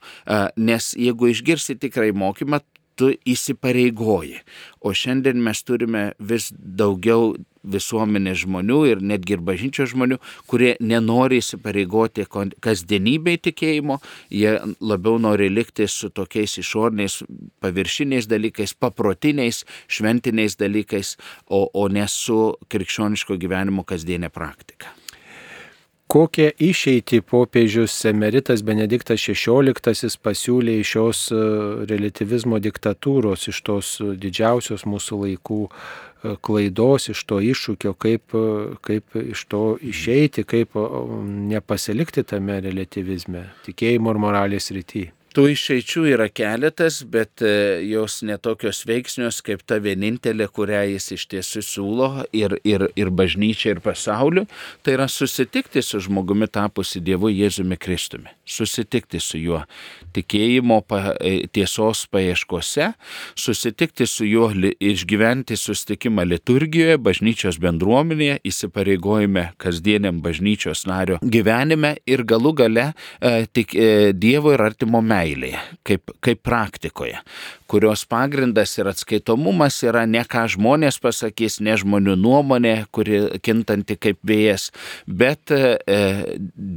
Nes 0.56 0.90
jeigu 0.96 1.30
išgirsi 1.32 1.78
tikrai 1.78 2.10
mokymą, 2.16 2.60
tu 2.98 3.12
įsipareigoji. 3.28 4.42
O 4.82 4.90
šiandien 4.96 5.38
mes 5.42 5.62
turime 5.66 6.10
vis 6.18 6.50
daugiau 6.58 7.36
visuomenės 7.68 8.44
žmonių 8.44 8.78
ir 8.88 9.02
netgi 9.04 9.36
ir 9.36 9.42
bažnyčios 9.44 9.92
žmonių, 9.92 10.18
kurie 10.50 10.72
nenori 10.80 11.40
įsipareigoti 11.42 12.26
kasdienybei 12.64 13.38
tikėjimo, 13.44 13.98
jie 14.32 14.56
labiau 14.80 15.18
nori 15.22 15.50
likti 15.52 15.88
su 15.90 16.10
tokiais 16.14 16.58
išorniais, 16.62 17.20
paviršiniais 17.62 18.30
dalykais, 18.30 18.74
paprotiniais, 18.78 19.64
šventiniais 19.90 20.56
dalykais, 20.60 21.16
o, 21.50 21.66
o 21.68 21.88
ne 21.92 22.06
su 22.08 22.54
krikščioniško 22.70 23.36
gyvenimo 23.42 23.84
kasdienė 23.86 24.32
praktika. 24.32 24.97
Kokią 26.08 26.54
išeitį 26.64 27.18
popiežius 27.28 27.92
emeritas 28.08 28.62
Benediktas 28.64 29.20
XVI 29.28 30.08
pasiūlė 30.24 30.78
iš 30.80 30.92
šios 30.94 31.18
e, 31.28 31.40
relativizmo 31.90 32.56
diktatūros, 32.64 33.44
iš 33.52 33.58
tos 33.66 33.90
didžiausios 34.22 34.86
mūsų 34.88 35.18
laikų 35.26 35.58
e, 35.68 36.32
klaidos, 36.40 37.10
iš 37.12 37.26
to 37.28 37.42
iššūkio, 37.50 37.92
kaip, 38.00 38.32
e, 38.32 38.46
kaip 38.88 39.20
iš 39.20 39.44
to 39.52 39.62
išeiti, 39.84 40.46
kaip 40.48 40.80
nepasilikti 41.52 42.24
tame 42.32 42.56
relativizme, 42.64 43.44
tikėjimo 43.68 44.16
ir 44.16 44.24
moralės 44.24 44.72
rytyje. 44.72 45.12
Tų 45.38 45.44
išeičių 45.52 46.00
yra 46.16 46.24
keletas, 46.34 46.96
bet 47.06 47.44
e, 47.46 47.78
jos 47.86 48.16
netokios 48.26 48.80
veiksnios 48.88 49.36
kaip 49.46 49.60
ta 49.62 49.76
vienintelė, 49.78 50.48
kurią 50.50 50.80
jis 50.96 51.12
iš 51.14 51.26
tiesų 51.30 51.60
siūlo 51.62 52.08
ir, 52.34 52.56
ir, 52.66 52.88
ir 52.98 53.12
bažnyčia, 53.14 53.76
ir 53.76 53.80
pasauliu. 53.84 54.42
Tai 54.82 54.96
yra 54.96 55.06
susitikti 55.06 55.78
su 55.86 56.00
žmogumi 56.02 56.48
tapusi 56.50 56.98
Dievu 57.06 57.30
Jėzumi 57.30 57.78
Kristumi. 57.78 58.32
Susitikti 58.50 59.20
su 59.22 59.38
juo 59.38 59.60
tikėjimo 60.16 60.80
e, 61.22 61.46
tiesos 61.54 62.02
paieškose, 62.10 62.90
susitikti 63.38 64.10
su 64.10 64.26
juo, 64.26 64.50
išgyventi 64.50 65.54
susitikimą 65.54 66.26
liturgijoje, 66.32 66.98
bažnyčios 66.98 67.60
bendruomenėje, 67.62 68.40
įsipareigojime 68.50 69.52
kasdieniam 69.62 70.18
bažnyčios 70.26 70.82
nario 70.90 71.22
gyvenime 71.22 71.94
ir 72.10 72.26
galų 72.26 72.56
gale 72.64 72.90
e, 72.90 73.46
tik 73.54 73.78
Dievo 74.18 74.50
ir 74.56 74.66
artimo 74.66 74.98
meilė 74.98 75.27
meilėje, 75.28 75.60
kaip, 75.86 76.12
kaip 76.24 76.42
praktikoje, 76.46 77.20
kurios 77.70 78.04
pagrindas 78.08 78.76
ir 78.78 78.90
atskaitomumas 78.90 79.80
yra 79.86 80.06
ne 80.08 80.24
ką 80.24 80.46
žmonės 80.54 81.00
pasakys, 81.02 81.60
ne 81.60 81.76
žmonių 81.78 82.16
nuomonė, 82.18 82.76
kuri 82.92 83.40
kintanti 83.44 83.98
kaip 84.00 84.20
vėjas, 84.26 84.70
bet 85.06 85.52
e, 85.52 85.78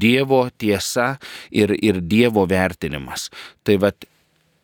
Dievo 0.01 0.47
tiesa 0.57 1.15
ir, 1.51 1.73
ir 1.79 2.01
Dievo 2.01 2.45
vertinimas. 2.49 3.29
Tai 3.63 3.77
vad 3.81 4.07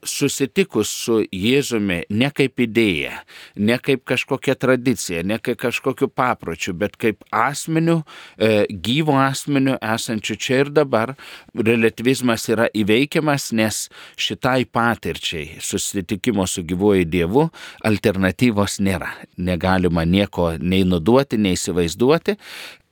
susitikus 0.10 0.92
su 1.04 1.20
Jėzumi 1.34 2.02
ne 2.10 2.30
kaip 2.36 2.62
idėja, 2.64 3.22
ne 3.56 3.78
kaip 3.84 4.04
kažkokia 4.08 4.56
tradicija, 4.60 5.24
ne 5.28 5.40
kaip 5.44 5.60
kažkokiu 5.62 6.10
papročiu, 6.10 6.74
bet 6.78 6.98
kaip 7.00 7.24
asmeniu, 7.32 8.02
e, 8.38 8.66
gyvo 8.72 9.18
asmeniu 9.20 9.78
esančiu 9.82 10.38
čia 10.40 10.62
ir 10.66 10.72
dabar, 10.74 11.16
relativizmas 11.56 12.48
yra 12.52 12.70
įveikiamas, 12.74 13.52
nes 13.58 13.88
šitai 14.18 14.66
patirčiai 14.66 15.62
susitikimo 15.64 16.48
su 16.48 16.64
gyvuoju 16.68 17.08
Dievu 17.08 17.48
alternatyvos 17.88 18.80
nėra. 18.84 19.14
Negalima 19.38 20.06
nieko 20.06 20.54
nei 20.60 20.84
nuduoti, 20.88 21.40
nei 21.42 21.58
įsivaizduoti, 21.58 22.38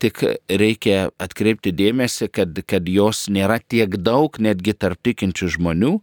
tik 0.05 0.21
reikia 0.61 1.09
atkreipti 1.21 1.73
dėmesį, 1.75 2.29
kad, 2.33 2.61
kad 2.69 2.87
jos 2.89 3.25
nėra 3.33 3.57
tiek 3.59 3.97
daug 3.97 4.37
netgi 4.37 4.75
tarp 4.77 5.01
tikinčių 5.05 5.51
žmonių, 5.57 5.93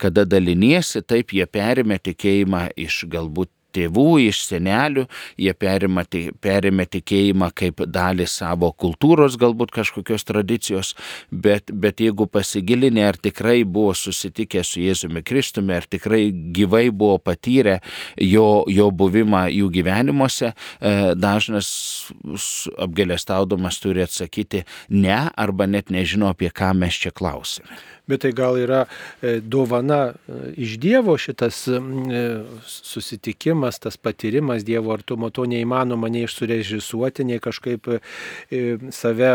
kada 0.00 0.24
daliniesi, 0.24 1.04
taip 1.04 1.34
jie 1.36 1.46
perėmė 1.46 2.00
tikėjimą 2.10 2.70
iš 2.80 3.04
galbūt 3.12 3.52
tėvų, 3.74 4.06
iš 4.28 4.42
senelių, 4.48 5.06
jie 5.40 5.54
perima, 5.54 6.04
perėmė 6.42 6.86
tikėjimą 6.90 7.50
kaip 7.56 7.84
dalį 7.86 8.26
savo 8.30 8.72
kultūros, 8.72 9.38
galbūt 9.40 9.74
kažkokios 9.74 10.26
tradicijos, 10.28 10.94
bet, 11.30 11.72
bet 11.72 12.02
jeigu 12.02 12.26
pasigilinę, 12.30 13.06
ar 13.10 13.20
tikrai 13.20 13.62
buvo 13.64 13.94
susitikę 13.96 14.64
su 14.66 14.82
Jėzumi 14.84 15.24
Kristumi, 15.26 15.76
ar 15.78 15.88
tikrai 15.90 16.28
gyvai 16.30 16.88
buvo 16.90 17.18
patyrę 17.22 17.78
jo, 18.16 18.64
jo 18.70 18.90
buvimą 18.90 19.46
jų 19.54 19.70
gyvenimuose, 19.80 20.52
e, 20.52 20.96
dažnas 21.18 21.70
apgalėstaudamas 22.80 23.80
turi 23.82 24.04
atsakyti 24.06 24.64
ne 24.90 25.22
arba 25.36 25.68
net 25.70 25.90
nežino, 25.94 26.30
apie 26.30 26.50
ką 26.54 26.74
mes 26.78 27.00
čia 27.00 27.14
klausime 27.14 27.80
bet 28.10 28.24
tai 28.24 28.32
gal 28.36 28.58
yra 28.58 28.84
e, 29.22 29.38
dovana 29.40 30.00
e, 30.10 30.40
iš 30.66 30.76
Dievo 30.82 31.16
šitas 31.20 31.62
e, 31.68 31.80
susitikimas, 32.66 33.78
tas 33.82 33.96
patyrimas 33.96 34.64
Dievo 34.66 34.92
artumo, 34.94 35.30
to 35.30 35.46
neįmanoma 35.50 36.10
nei 36.12 36.26
surežisuoti, 36.30 37.26
nei 37.28 37.40
kažkaip 37.42 37.88
save 38.94 39.30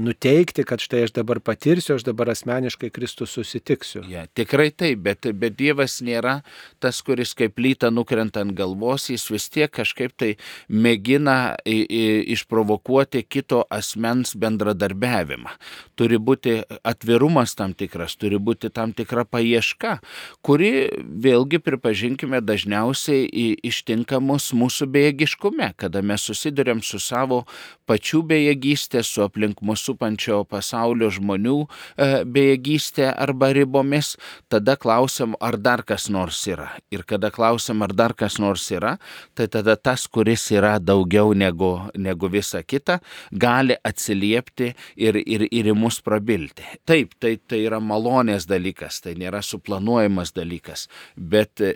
nuteikti, 0.00 0.64
kad 0.66 0.82
štai 0.82 1.04
aš 1.06 1.14
dabar 1.18 1.40
patirsiu, 1.44 1.96
aš 1.98 2.04
dabar 2.06 2.30
asmeniškai 2.32 2.90
Kristus 2.94 3.34
susitiksiu. 3.36 4.04
Ja, 4.10 4.26
tikrai 4.26 4.70
taip, 4.70 5.02
bet, 5.04 5.28
bet 5.36 5.56
Dievas 5.58 5.98
nėra 6.04 6.38
tas, 6.82 7.00
kuris 7.04 7.34
kaip 7.38 7.60
lyta 7.60 7.90
nukrenta 7.94 8.42
ant 8.44 8.54
galvos, 8.56 9.08
jis 9.12 9.26
vis 9.32 9.48
tiek 9.52 9.72
kažkaip 9.74 10.14
tai 10.16 10.34
mėgina 10.68 11.56
išprovokuoti 11.64 13.24
kito 13.28 13.64
asmens 13.72 14.34
bendradarbiavimą. 14.40 15.54
Turi 15.98 16.18
būti 16.18 16.58
atvirumas 16.82 17.54
tam 17.58 17.74
tikras 17.74 18.13
darbas, 18.14 18.16
turi 18.16 18.38
būti 18.38 18.70
tam 18.72 18.92
tikra 18.92 19.24
paieška, 19.24 20.00
kuri 20.42 20.90
vėlgi, 20.98 21.60
pripažinkime, 21.60 22.40
dažniausiai 22.40 23.58
ištinka 23.62 24.20
mus 24.20 24.52
mūsų 24.52 24.86
bejėgiškume, 24.86 25.74
kada 25.76 26.02
mes 26.02 26.22
susidurėm 26.22 26.82
su 26.82 26.98
savo 26.98 27.46
pačių 27.86 28.22
bejėgystė, 28.22 29.02
su 29.02 29.22
aplink 29.22 29.60
mūsų 29.62 29.94
supančio 29.94 30.44
pasaulio 30.44 31.10
žmonių 31.10 31.66
e, 31.96 32.24
bejėgystė 32.24 33.12
arba 33.12 33.52
ribomis, 33.52 34.16
tada 34.48 34.76
klausim, 34.76 35.34
ar 35.40 35.56
dar 35.56 35.82
kas 35.84 36.08
nors 36.08 36.46
yra. 36.46 36.70
Ir 36.90 37.04
kada 37.04 37.30
klausim, 37.30 37.82
ar 37.82 37.92
dar 37.92 38.14
kas 38.14 38.38
nors 38.38 38.70
yra, 38.70 38.98
tai 39.34 39.46
tada 39.48 39.76
tas, 39.76 40.06
kuris 40.08 40.50
yra 40.50 40.78
daugiau 40.78 41.34
negu, 41.34 41.90
negu 41.94 42.28
visa 42.28 42.62
kita, 42.62 43.00
gali 43.30 43.76
atsiliepti 43.84 44.74
ir, 44.96 45.20
ir, 45.20 45.46
ir 45.50 45.72
į 45.72 45.76
mus 45.76 46.00
prabilti. 46.00 46.64
Taip, 46.86 47.14
tai, 47.20 47.36
tai 47.36 47.64
yra 47.66 47.80
malonu 47.80 48.03
malonės 48.04 48.46
dalykas, 48.46 49.00
tai 49.00 49.14
nėra 49.16 49.42
suplanuojamas 49.42 50.34
dalykas, 50.34 50.88
bet 51.16 51.60
e, 51.60 51.74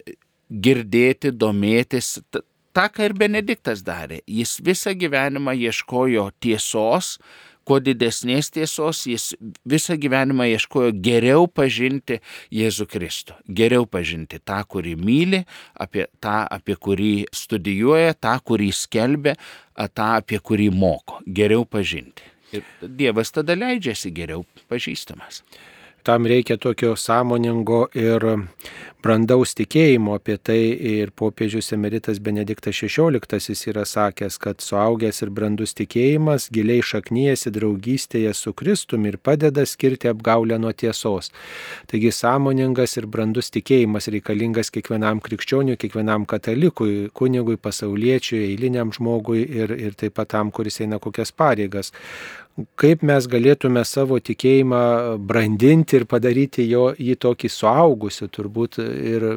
girdėti, 0.50 1.32
domėtis, 1.32 2.18
tą, 2.30 2.88
ką 2.88 3.08
ir 3.08 3.14
Benediktas 3.14 3.82
darė. 3.82 4.22
Jis 4.26 4.58
visą 4.64 4.94
gyvenimą 4.94 5.54
ieškojo 5.56 6.30
tiesos, 6.40 7.18
kuo 7.68 7.80
didesnės 7.84 8.48
tiesos, 8.50 9.04
jis 9.06 9.34
visą 9.68 9.98
gyvenimą 10.00 10.46
ieškojo 10.54 10.94
geriau 11.04 11.48
pažinti 11.48 12.20
Jėzų 12.54 12.88
Kristų, 12.88 13.36
geriau 13.44 13.84
pažinti 13.86 14.40
tą, 14.40 14.62
kurį 14.64 14.96
myli, 14.96 15.42
apie 15.76 16.06
tą, 16.20 16.46
apie 16.48 16.78
kurį 16.80 17.26
studijuoja, 17.32 18.16
tą, 18.16 18.38
kurį 18.40 18.72
skelbia, 18.72 19.36
tą, 19.76 20.14
apie 20.22 20.40
kurį 20.40 20.70
moko, 20.72 21.20
geriau 21.26 21.68
pažinti. 21.68 22.24
Ir 22.56 22.64
Dievas 22.80 23.28
tada 23.28 23.52
leidžiasi 23.52 24.08
geriau 24.16 24.46
pažįstamas 24.72 25.42
tam 26.02 26.26
reikia 26.26 26.56
tokio 26.56 26.96
sąmoningo 26.96 27.86
ir 27.94 28.24
brandaus 29.02 29.54
tikėjimo. 29.58 30.16
Apie 30.18 30.36
tai 30.42 30.58
ir 30.90 31.12
popiežius 31.16 31.72
emeritas 31.76 32.18
Benediktas 32.22 32.78
XVI 32.80 33.70
yra 33.70 33.84
sakęs, 33.86 34.38
kad 34.42 34.62
suaugęs 34.64 35.22
ir 35.22 35.30
brandus 35.34 35.74
tikėjimas 35.78 36.48
giliai 36.54 36.82
šaknyjasi 36.84 37.52
draugystėje 37.54 38.32
su 38.34 38.54
Kristumi 38.58 39.12
ir 39.12 39.18
padeda 39.22 39.66
skirti 39.66 40.10
apgaulę 40.10 40.58
nuo 40.58 40.72
tiesos. 40.72 41.30
Taigi 41.90 42.12
sąmoningas 42.14 42.98
ir 42.98 43.06
brandus 43.06 43.52
tikėjimas 43.54 44.10
reikalingas 44.12 44.72
kiekvienam 44.74 45.22
krikščioniui, 45.24 45.78
kiekvienam 45.80 46.26
katalikui, 46.28 47.08
kunigui, 47.14 47.58
pasauliečiui, 47.60 48.44
eiliniam 48.50 48.92
žmogui 48.94 49.44
ir, 49.44 49.74
ir 49.78 49.98
taip 49.98 50.18
pat 50.18 50.34
tam, 50.34 50.50
kuris 50.54 50.82
eina 50.84 50.98
kokias 51.02 51.32
pareigas 51.32 51.94
kaip 52.78 53.02
mes 53.06 53.26
galėtume 53.30 53.82
savo 53.86 54.18
tikėjimą 54.22 54.82
brandinti 55.30 55.98
ir 55.98 56.06
padaryti 56.10 56.66
jo, 56.68 56.90
jį 56.98 57.16
tokį 57.22 57.50
suaugusiu, 57.52 58.28
turbūt 58.34 58.80
ir 58.82 59.26
e, 59.30 59.32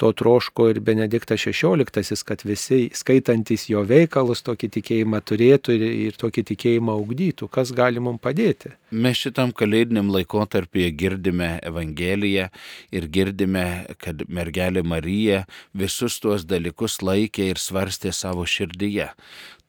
to 0.00 0.12
troško 0.16 0.70
ir 0.72 0.82
Benediktas 0.84 1.44
XVI, 1.44 2.22
kad 2.28 2.44
visi 2.48 2.86
skaitantis 2.96 3.68
jo 3.70 3.84
veikalus 3.88 4.44
tokį 4.46 4.72
tikėjimą 4.78 5.22
turėtų 5.28 5.76
ir, 5.78 5.88
ir 6.08 6.20
tokį 6.20 6.46
tikėjimą 6.52 6.96
augdytų. 7.00 7.50
Kas 7.52 7.74
gali 7.76 8.02
mums 8.02 8.22
padėti? 8.22 8.76
Mes 8.92 9.16
šitam 9.16 9.54
kalėdiniam 9.56 10.10
laikotarpyje 10.12 10.90
girdime 11.00 11.46
Evangeliją 11.64 12.50
ir 12.92 13.06
girdime, 13.08 13.64
kad 13.96 14.20
mergelė 14.28 14.82
Marija 14.84 15.46
visus 15.72 16.18
tuos 16.20 16.42
dalykus 16.44 16.98
laikė 17.00 17.46
ir 17.54 17.60
svarstė 17.60 18.10
savo 18.12 18.44
širdyje. 18.44 19.06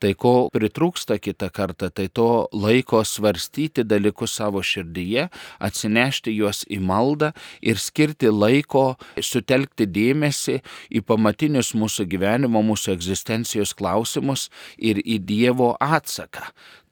Tai 0.03 0.09
ko 0.19 0.33
pritrūksta 0.51 1.15
kitą 1.23 1.47
kartą, 1.55 1.87
tai 1.87 2.09
to 2.11 2.49
laiko 2.51 2.99
svarstyti 3.07 3.85
dalykus 3.87 4.33
savo 4.41 4.59
širdyje, 4.59 5.29
atsinešti 5.63 6.33
juos 6.35 6.65
į 6.67 6.81
maldą 6.83 7.29
ir 7.63 7.79
skirti 7.79 8.27
laiko, 8.27 8.97
sutelkti 9.15 9.87
dėmesį 9.87 10.57
į 10.99 11.03
pamatinius 11.07 11.71
mūsų 11.79 12.09
gyvenimo, 12.11 12.59
mūsų 12.59 12.97
egzistencijos 12.97 13.71
klausimus 13.71 14.49
ir 14.75 14.99
į 14.99 15.21
Dievo 15.23 15.71
atsaką. 15.79 16.49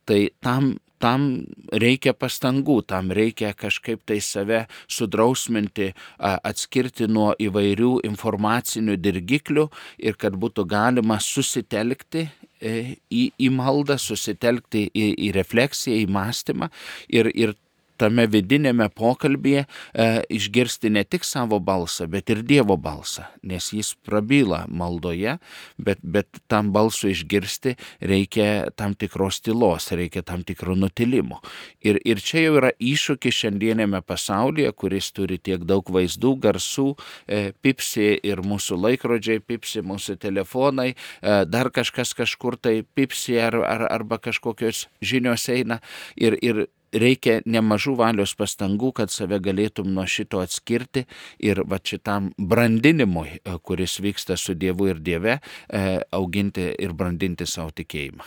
Tai 0.08 0.22
tam 0.39 0.72
tam 1.02 1.28
reikia 1.74 2.14
pastangų, 2.18 2.82
tam 2.88 3.12
reikia 3.16 3.52
kažkaip 3.58 4.04
tai 4.08 4.20
save 4.24 4.66
sudrausminti, 4.92 5.92
atskirti 6.20 7.10
nuo 7.12 7.32
įvairių 7.42 7.94
informacinių 8.10 8.98
dirgiklių 9.02 9.68
ir 10.06 10.20
kad 10.22 10.38
būtų 10.40 10.68
galima 10.70 11.20
susitelkti 11.22 12.28
e, 12.62 12.76
į, 13.10 13.24
į 13.36 13.52
maldą, 13.56 13.98
susitelkti 14.02 14.88
į, 14.94 15.08
į 15.28 15.34
refleksiją, 15.38 16.04
į 16.04 16.10
mąstymą 16.12 16.72
ir, 17.10 17.32
ir 17.36 17.56
tame 18.02 18.26
vidinėme 18.32 18.88
pokalbėje 18.98 19.66
e, 19.66 20.08
išgirsti 20.34 20.92
ne 20.94 21.04
tik 21.06 21.26
savo 21.28 21.60
balsą, 21.62 22.08
bet 22.12 22.32
ir 22.34 22.42
Dievo 22.48 22.78
balsą, 22.82 23.28
nes 23.48 23.70
jis 23.76 23.94
prabyla 24.06 24.64
maldoje, 24.68 25.38
bet, 25.78 26.02
bet 26.02 26.42
tam 26.52 26.72
balsui 26.76 27.14
išgirsti 27.16 27.76
reikia 28.12 28.72
tam 28.76 28.96
tikros 28.98 29.42
tylos, 29.46 29.92
reikia 29.96 30.24
tam 30.26 30.46
tikro 30.48 30.76
nutilimo. 30.80 31.42
Ir, 31.86 32.02
ir 32.08 32.22
čia 32.24 32.46
jau 32.46 32.58
yra 32.62 32.74
iššūkis 32.82 33.42
šiandienėme 33.44 34.02
pasaulyje, 34.06 34.74
kuris 34.78 35.12
turi 35.16 35.40
tiek 35.42 35.64
daug 35.68 35.88
vaizdų, 35.94 36.34
garsų, 36.42 36.88
e, 37.28 37.42
pipsi 37.62 38.14
ir 38.28 38.44
mūsų 38.46 38.80
laikrodžiai, 38.88 39.44
pipsi 39.46 39.86
mūsų 39.86 40.18
telefonai, 40.22 40.92
e, 40.94 41.40
dar 41.46 41.72
kažkas 41.74 42.16
kažkur 42.18 42.58
tai 42.58 42.82
pipsi 42.96 43.38
ar, 43.42 43.62
ar, 43.68 43.88
arba 43.92 44.20
kažkokios 44.22 44.88
žinios 45.02 45.48
eina 45.52 45.82
ir, 46.16 46.38
ir 46.42 46.66
reikia 46.93 47.39
nemažų 47.45 47.95
valios 47.99 48.34
pastangų, 48.38 48.91
kad 49.01 49.13
save 49.13 49.39
galėtum 49.43 49.91
nuo 49.95 50.06
šito 50.08 50.41
atskirti 50.43 51.06
ir 51.39 51.63
va 51.67 51.80
šitam 51.84 52.32
brandinimui, 52.38 53.39
e, 53.39 53.58
kuris 53.63 53.99
vyksta 54.04 54.38
su 54.38 54.56
Dievu 54.56 54.91
ir 54.91 54.99
Dieve, 54.99 55.39
e, 55.69 55.99
auginti 56.12 56.71
ir 56.80 56.93
brandinti 56.93 57.47
savo 57.47 57.71
tikėjimą. 57.71 58.23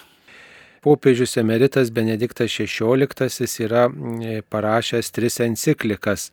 Popiežius 0.84 1.38
emeritas 1.40 1.88
Benediktas 1.90 2.52
XVI 2.52 3.46
yra 3.64 3.86
parašęs 4.52 5.08
tris 5.16 5.40
enciklikas. 5.40 6.26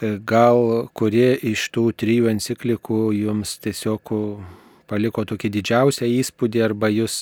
Gal 0.00 0.88
kurie 0.96 1.34
iš 1.36 1.66
tų 1.74 1.90
trijų 2.00 2.30
enciklikų 2.32 3.02
jums 3.12 3.58
tiesiog 3.60 4.14
paliko 4.88 5.26
tokį 5.28 5.50
didžiausią 5.58 6.08
įspūdį 6.08 6.64
arba 6.64 6.88
jūs 6.88 7.18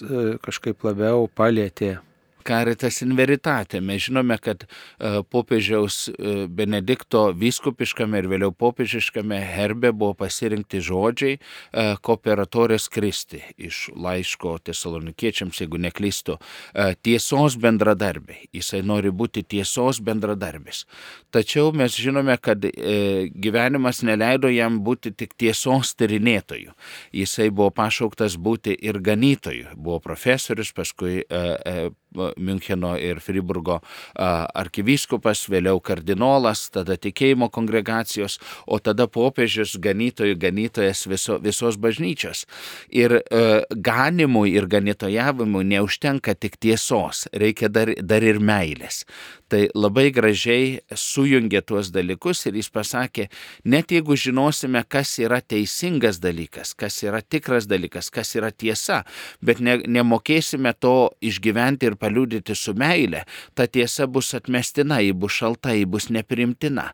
kažkaip 0.46 0.86
labiau 0.86 1.26
palėtė? 1.26 1.98
Caritas 2.44 3.02
in 3.02 3.14
veritate. 3.16 3.80
Mes 3.80 4.02
žinome, 4.02 4.36
kad 4.38 4.64
e, 4.64 5.22
popiežiaus 5.30 6.08
e, 6.08 6.32
Benedikto 6.48 7.30
vyskupiškame 7.36 8.20
ir 8.20 8.28
vėliau 8.30 8.54
popiežiškame 8.56 9.38
herbe 9.54 9.92
buvo 9.92 10.14
pasirinkti 10.22 10.80
žodžiai 10.84 11.38
kooperatorės 12.04 12.88
e, 12.88 12.92
Kristi 12.94 13.42
iš 13.58 13.90
laiško 13.94 14.56
tesalonikiečiams, 14.70 15.60
jeigu 15.62 15.78
neklystu, 15.80 16.36
tiesos 17.04 17.56
bendradarbiai. 17.60 18.48
Jisai 18.56 18.82
nori 18.86 19.12
būti 19.14 19.44
tiesos 19.44 20.00
bendradarbis. 20.04 20.84
Tačiau 21.34 21.74
mes 21.76 21.94
žinome, 21.94 22.36
kad 22.42 22.64
gyvenimas 22.64 24.02
neleido 24.06 24.50
jam 24.50 24.80
būti 24.84 25.12
tik 25.14 25.36
tiesos 25.38 25.94
tyrinėtojų. 25.98 26.74
Jisai 27.16 27.50
buvo 27.54 27.70
pašauktas 27.74 28.36
būti 28.40 28.74
ir 28.74 29.00
ganytojų. 29.04 29.76
Buvo 29.76 30.00
profesorius, 30.02 30.72
paskui 30.76 31.22
Müncheno 32.36 32.94
ir 33.00 33.20
Friburgo 33.24 33.80
arkivyskupas, 34.14 35.46
vėliau 35.50 35.80
kardinolas, 35.84 36.68
tada 36.74 36.96
tikėjimo 37.00 37.50
kongregacijos, 37.52 38.38
o 38.66 38.78
tada 38.78 39.06
popiežius 39.10 39.76
ganytojų 39.82 40.38
ganytojas 40.40 41.06
viso, 41.10 41.38
visos 41.42 41.78
bažnyčios. 41.80 42.46
Ir 42.90 43.20
e, 43.20 43.42
ganimui 43.70 44.54
ir 44.54 44.68
ganytojavimui 44.70 45.64
neužtenka 45.74 46.34
tik 46.34 46.58
tiesos, 46.60 47.26
reikia 47.32 47.70
dar, 47.72 47.92
dar 48.00 48.24
ir 48.26 48.40
meilės. 48.40 49.04
Tai 49.50 49.64
labai 49.74 50.10
gražiai 50.14 50.78
sujungė 50.94 51.64
tuos 51.66 51.90
dalykus 51.90 52.44
ir 52.46 52.58
jis 52.60 52.68
pasakė, 52.70 53.26
net 53.66 53.90
jeigu 53.90 54.14
žinosime, 54.14 54.84
kas 54.86 55.16
yra 55.18 55.40
teisingas 55.42 56.20
dalykas, 56.22 56.76
kas 56.78 57.00
yra 57.02 57.18
tikras 57.22 57.66
dalykas, 57.70 58.12
kas 58.14 58.30
yra 58.38 58.52
tiesa, 58.54 59.02
bet 59.42 59.58
ne, 59.58 59.80
nemokėsime 59.90 60.70
to 60.78 61.10
išgyventi 61.18 61.90
ir 61.90 61.98
paliūdyti 62.20 62.54
su 62.54 62.74
meile, 62.74 63.24
ta 63.54 63.66
tiesa 63.66 64.06
bus 64.06 64.34
atmestina, 64.34 65.00
ji 65.00 65.12
bus 65.12 65.32
šalta, 65.32 65.72
ji 65.72 65.86
bus 65.86 66.10
neprimtina. 66.10 66.92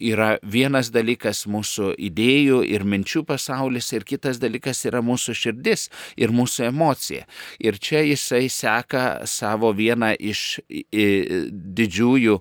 Yra 0.00 0.38
vienas 0.42 0.90
dalykas 0.92 1.46
mūsų 1.46 1.94
idėjų 1.98 2.62
ir 2.64 2.84
minčių 2.84 3.24
pasaulis 3.26 3.92
ir 3.92 4.04
kitas 4.04 4.38
dalykas 4.38 4.84
yra 4.86 5.02
mūsų 5.02 5.34
širdis 5.34 5.88
ir 6.16 6.30
mūsų 6.32 6.68
emocija. 6.68 7.26
Ir 7.58 7.78
čia 7.78 8.02
jisai 8.04 8.48
seka 8.48 9.24
savo 9.26 9.72
vieną 9.72 10.14
iš 10.18 10.60
didžiųjų 10.68 12.38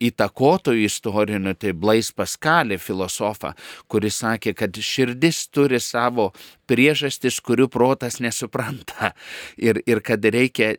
įtakotojų 0.00 0.84
istorinių, 0.88 1.54
tai 1.58 1.72
Blais 1.72 2.12
Paskalė 2.12 2.78
filosofą, 2.78 3.54
kuris 3.88 4.20
sakė, 4.22 4.54
kad 4.54 4.74
širdis 4.74 5.48
turi 5.50 5.80
savo 5.80 6.32
priežastis, 6.68 7.40
kurių 7.44 7.68
protas 7.68 8.20
nesupranta 8.24 9.12
ir, 9.60 9.80
ir 9.86 10.00
kad 10.04 10.24
reikia 10.24 10.74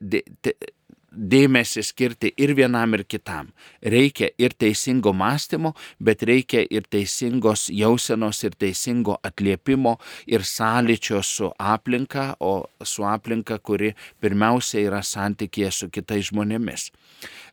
th- 0.45 0.57
dėmesį 1.15 1.83
skirti 1.85 2.31
ir 2.37 2.53
vienam, 2.57 2.93
ir 2.97 3.05
kitam. 3.07 3.51
Reikia 3.81 4.29
ir 4.37 4.55
teisingo 4.57 5.13
mąstymo, 5.15 5.73
bet 5.99 6.23
reikia 6.27 6.65
ir 6.69 6.87
teisingos 6.91 7.67
jausenos, 7.73 8.43
ir 8.43 8.55
teisingo 8.59 9.17
atliepimo, 9.23 9.97
ir 10.27 10.45
sąlyčio 10.45 11.23
su 11.23 11.51
aplinka, 11.59 12.35
o 12.39 12.67
su 12.83 13.05
aplinka, 13.07 13.57
kuri 13.59 13.93
pirmiausia 14.21 14.83
yra 14.85 15.01
santykėje 15.03 15.71
su 15.71 15.89
kitais 15.89 16.29
žmonėmis. 16.31 16.91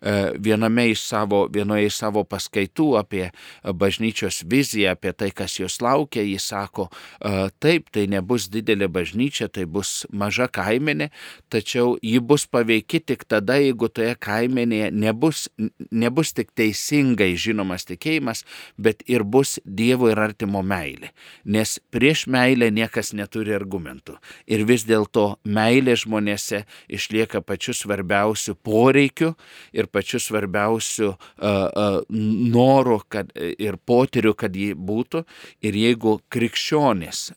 E, 0.03 0.13
viename 0.39 0.89
iš 0.91 1.05
savo, 1.07 1.45
vienoje 1.53 1.87
iš 1.87 2.01
savo 2.03 2.25
paskaitų 2.27 2.89
apie 2.99 3.29
bažnyčios 3.63 4.43
viziją, 4.51 4.97
apie 4.97 5.13
tai, 5.15 5.31
kas 5.31 5.61
jos 5.61 5.79
laukia, 5.85 6.25
jis 6.27 6.49
sako, 6.51 6.89
e, 7.23 7.49
taip, 7.63 7.91
tai 7.95 8.09
nebus 8.11 8.49
didelė 8.51 8.89
bažnyčia, 8.91 9.49
tai 9.49 9.65
bus 9.71 10.03
maža 10.11 10.49
kaimenė, 10.51 11.13
tačiau 11.53 11.95
ji 12.03 12.19
bus 12.19 12.49
paveiki 12.51 13.03
tik 13.07 13.25
tada, 13.31 13.52
jeigu 13.61 13.89
toje 13.93 14.15
kaimenėje 14.23 14.91
nebus, 14.95 15.47
nebus 15.91 16.33
tik 16.37 16.53
teisingai 16.59 17.33
žinomas 17.37 17.87
tikėjimas, 17.89 18.45
bet 18.77 19.03
ir 19.11 19.25
bus 19.25 19.59
Dievo 19.65 20.11
ir 20.11 20.21
artimo 20.21 20.63
meilė. 20.63 21.13
Nes 21.45 21.79
prieš 21.93 22.27
meilę 22.31 22.71
niekas 22.75 23.13
neturi 23.17 23.55
argumentų. 23.57 24.17
Ir 24.47 24.65
vis 24.69 24.87
dėlto 24.89 25.39
meilė 25.45 25.97
žmonėse 25.99 26.65
išlieka 26.93 27.43
pačiu 27.45 27.75
svarbiausiu 27.77 28.55
poreikiu 28.55 29.35
ir 29.73 29.89
pačiu 29.93 30.21
svarbiausiu 30.23 31.13
uh, 31.13 31.19
uh, 31.43 32.01
noru 32.09 33.01
kad, 33.09 33.31
ir 33.37 33.79
potyriu, 33.85 34.35
kad 34.35 34.57
ji 34.57 34.73
būtų. 34.75 35.25
Ir 35.63 35.79
jeigu 35.79 36.19
krikščionis 36.33 37.31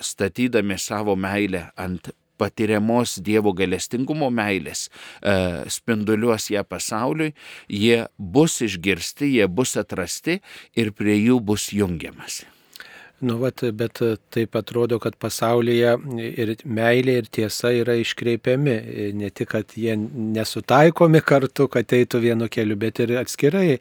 statydami 0.00 0.78
savo 0.78 1.16
meilę 1.16 1.68
ant 1.76 2.10
patiriamos 2.38 3.18
Dievo 3.24 3.54
galestingumo 3.56 4.30
meilės 4.34 4.86
e, 4.88 5.64
spinduliuos 5.72 6.50
ją 6.54 6.64
pasauliui, 6.68 7.34
jie 7.68 8.04
bus 8.18 8.60
išgirsti, 8.64 9.34
jie 9.38 9.48
bus 9.48 9.76
atrasti 9.80 10.40
ir 10.78 10.94
prie 10.96 11.18
jų 11.18 11.42
bus 11.50 11.72
jungiamasi. 11.74 12.48
Nu, 13.18 13.34
vat, 13.42 13.64
bet 13.74 13.98
taip 14.30 14.54
atrodo, 14.54 15.00
kad 15.02 15.16
pasaulyje 15.18 15.96
ir 16.38 16.52
meilė, 16.62 17.16
ir 17.18 17.30
tiesa 17.34 17.72
yra 17.74 17.96
iškreipiami. 17.98 18.76
Ne 19.18 19.30
tik, 19.34 19.50
kad 19.56 19.74
jie 19.74 19.96
nesutaikomi 19.98 21.18
kartu, 21.26 21.66
kad 21.72 21.94
eitų 21.98 22.20
vienu 22.22 22.46
keliu, 22.46 22.76
bet 22.78 23.02
ir 23.02 23.16
atskirai 23.18 23.80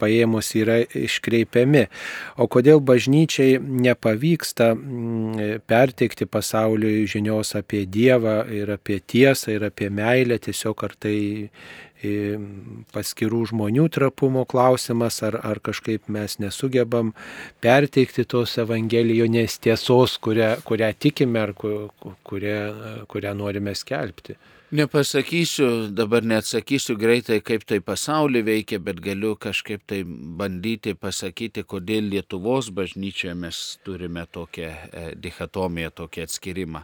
paėmus 0.00 0.52
yra 0.58 0.80
iškreipiami. 0.84 1.86
O 2.42 2.48
kodėl 2.52 2.82
bažnyčiai 2.84 3.58
nepavyksta 3.60 4.72
mm, 4.74 5.64
perteikti 5.68 6.28
pasauliui 6.28 7.06
žinios 7.10 7.54
apie 7.58 7.84
Dievą 7.86 8.42
ir 8.52 8.76
apie 8.76 9.00
tiesą 9.00 9.56
ir 9.56 9.68
apie 9.70 9.90
meilę, 9.90 10.38
tiesiog 10.42 10.86
ar 10.86 10.96
tai 11.00 11.18
paskirų 12.92 13.46
žmonių 13.52 13.86
trapumo 13.92 14.44
klausimas, 14.44 15.22
ar, 15.24 15.38
ar 15.42 15.60
kažkaip 15.64 16.10
mes 16.12 16.38
nesugebam 16.42 17.14
perteikti 17.64 18.26
tos 18.28 18.56
evangelijos 18.60 19.58
tiesos, 19.64 20.18
kurią, 20.18 20.56
kurią 20.66 20.92
tikime 20.98 21.40
ar 21.40 21.54
kurią, 21.56 22.60
kurią 23.08 23.34
norime 23.34 23.74
skelbti. 23.74 24.36
Nepasakysiu, 24.72 25.94
dabar 25.94 26.24
neatsakysiu 26.26 26.96
greitai, 26.98 27.36
kaip 27.38 27.62
tai 27.70 27.76
pasaulį 27.86 28.40
veikia, 28.48 28.80
bet 28.82 28.98
galiu 28.98 29.36
kažkaip 29.38 29.84
tai 29.86 30.00
bandyti 30.02 30.96
pasakyti, 30.98 31.62
kodėl 31.62 32.08
Lietuvos 32.10 32.72
bažnyčioje 32.74 33.36
mes 33.38 33.60
turime 33.86 34.24
tokią 34.26 34.66
e, 34.66 35.04
dichotomiją, 35.22 35.92
tokį 36.00 36.24
atskirimą. 36.24 36.82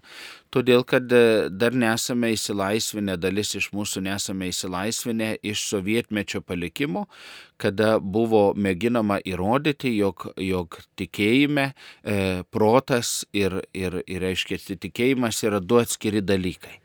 Todėl, 0.55 0.85
kad 0.87 1.11
e, 1.11 1.49
dar 1.51 1.75
nesame 1.75 2.31
įsilaisvinę, 2.37 3.17
dalis 3.19 3.51
iš 3.59 3.73
mūsų 3.75 4.05
nesame 4.07 4.53
įsilaisvinę 4.53 5.33
iš 5.43 5.67
sovietmečio 5.73 6.39
palikimo, 6.47 7.09
kada 7.59 7.97
buvo 7.99 8.53
mėginama 8.55 9.19
įrodyti, 9.27 9.91
jog, 9.97 10.29
jog 10.39 10.79
tikėjime 11.03 11.67
e, 11.67 12.47
protas 12.55 13.25
ir, 13.35 13.59
ir, 13.75 14.05
ir, 14.07 14.23
reiškia, 14.23 14.63
tikėjimas 14.87 15.43
yra 15.51 15.59
du 15.59 15.83
atskiri 15.83 16.23
dalykai 16.23 16.79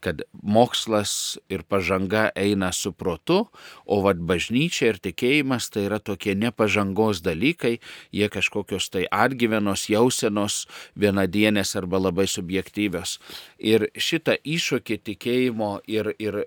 kad 0.00 0.22
mokslas 0.42 1.38
ir 1.48 1.62
pažanga 1.62 2.28
eina 2.36 2.72
su 2.72 2.92
protu, 2.92 3.46
o 3.84 4.00
vad 4.04 4.20
bažnyčia 4.26 4.90
ir 4.94 5.00
tikėjimas 5.02 5.68
tai 5.72 5.86
yra 5.88 6.00
tokie 6.00 6.34
nepažangos 6.34 7.22
dalykai, 7.24 7.78
jie 8.12 8.28
kažkokios 8.32 8.88
tai 8.92 9.04
atgyvenos, 9.12 9.88
jausenos, 9.92 10.64
vienadienės 10.98 11.76
arba 11.78 12.00
labai 12.00 12.26
subjektyvios. 12.30 13.18
Ir 13.58 13.88
šitą 13.94 14.38
iššūkį 14.40 14.98
tikėjimo 15.10 15.70
ir, 15.90 16.12
ir 16.18 16.42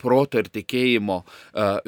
proto 0.00 0.42
ir 0.42 0.50
tikėjimo 0.52 1.22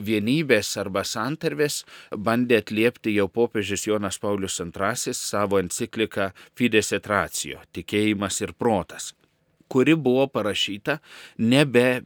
vienybės 0.00 0.74
arba 0.80 1.04
santarvės 1.04 1.82
bandė 2.16 2.62
atliepti 2.62 3.14
jau 3.16 3.28
popiežius 3.28 3.86
Jonas 3.88 4.18
Paulius 4.18 4.60
II 4.60 5.14
savo 5.14 5.60
encikliką 5.60 6.32
Fides 6.56 6.92
et 6.92 7.06
Ratio- 7.06 7.60
tikėjimas 7.76 8.40
ir 8.42 8.52
protas 8.52 9.12
kuri 9.68 9.96
buvo 9.96 10.26
parašyta 10.32 10.98
nebe 11.38 12.02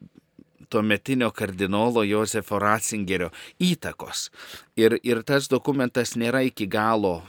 tuometinio 0.72 1.30
kardinolo 1.36 2.02
Josefo 2.02 2.58
Ratzingerio 2.58 3.28
įtakos. 3.60 4.30
Ir, 4.80 4.96
ir 5.04 5.20
tas 5.28 5.50
dokumentas 5.52 6.14
nėra 6.16 6.40
iki 6.48 6.66
galo 6.66 7.20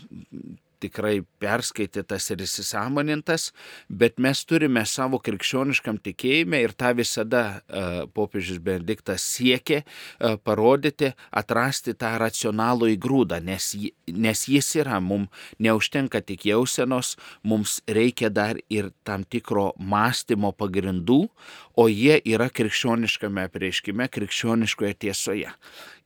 tikrai 0.83 1.21
perskaitytas 1.41 2.29
ir 2.33 2.43
įsisamonintas, 2.45 3.49
bet 3.89 4.19
mes 4.23 4.43
turime 4.47 4.83
savo 4.89 5.19
krikščioniškam 5.23 5.99
tikėjime 6.03 6.61
ir 6.63 6.75
tą 6.77 6.93
visada 6.97 7.43
uh, 7.53 8.03
popiežius 8.13 8.61
Benediktas 8.63 9.25
siekė 9.35 9.83
uh, 9.83 10.35
parodyti, 10.43 11.13
atrasti 11.31 11.95
tą 11.97 12.13
racionalų 12.21 12.93
įgrūdą, 12.97 13.39
nes, 13.43 13.71
nes 14.07 14.45
jis 14.49 14.73
yra, 14.83 14.99
mums 15.03 15.31
neužtenka 15.63 16.21
tik 16.25 16.47
jausenos, 16.49 17.15
mums 17.43 17.79
reikia 17.87 18.29
dar 18.33 18.59
ir 18.69 18.91
tam 19.07 19.23
tikro 19.23 19.71
mąstymo 19.77 20.53
pagrindų, 20.57 21.21
o 21.79 21.87
jie 21.89 22.19
yra 22.29 22.49
krikščioniškame 22.53 23.47
prieškime, 23.53 24.07
krikščioniškoje 24.13 24.93
tiesoje. 25.05 25.51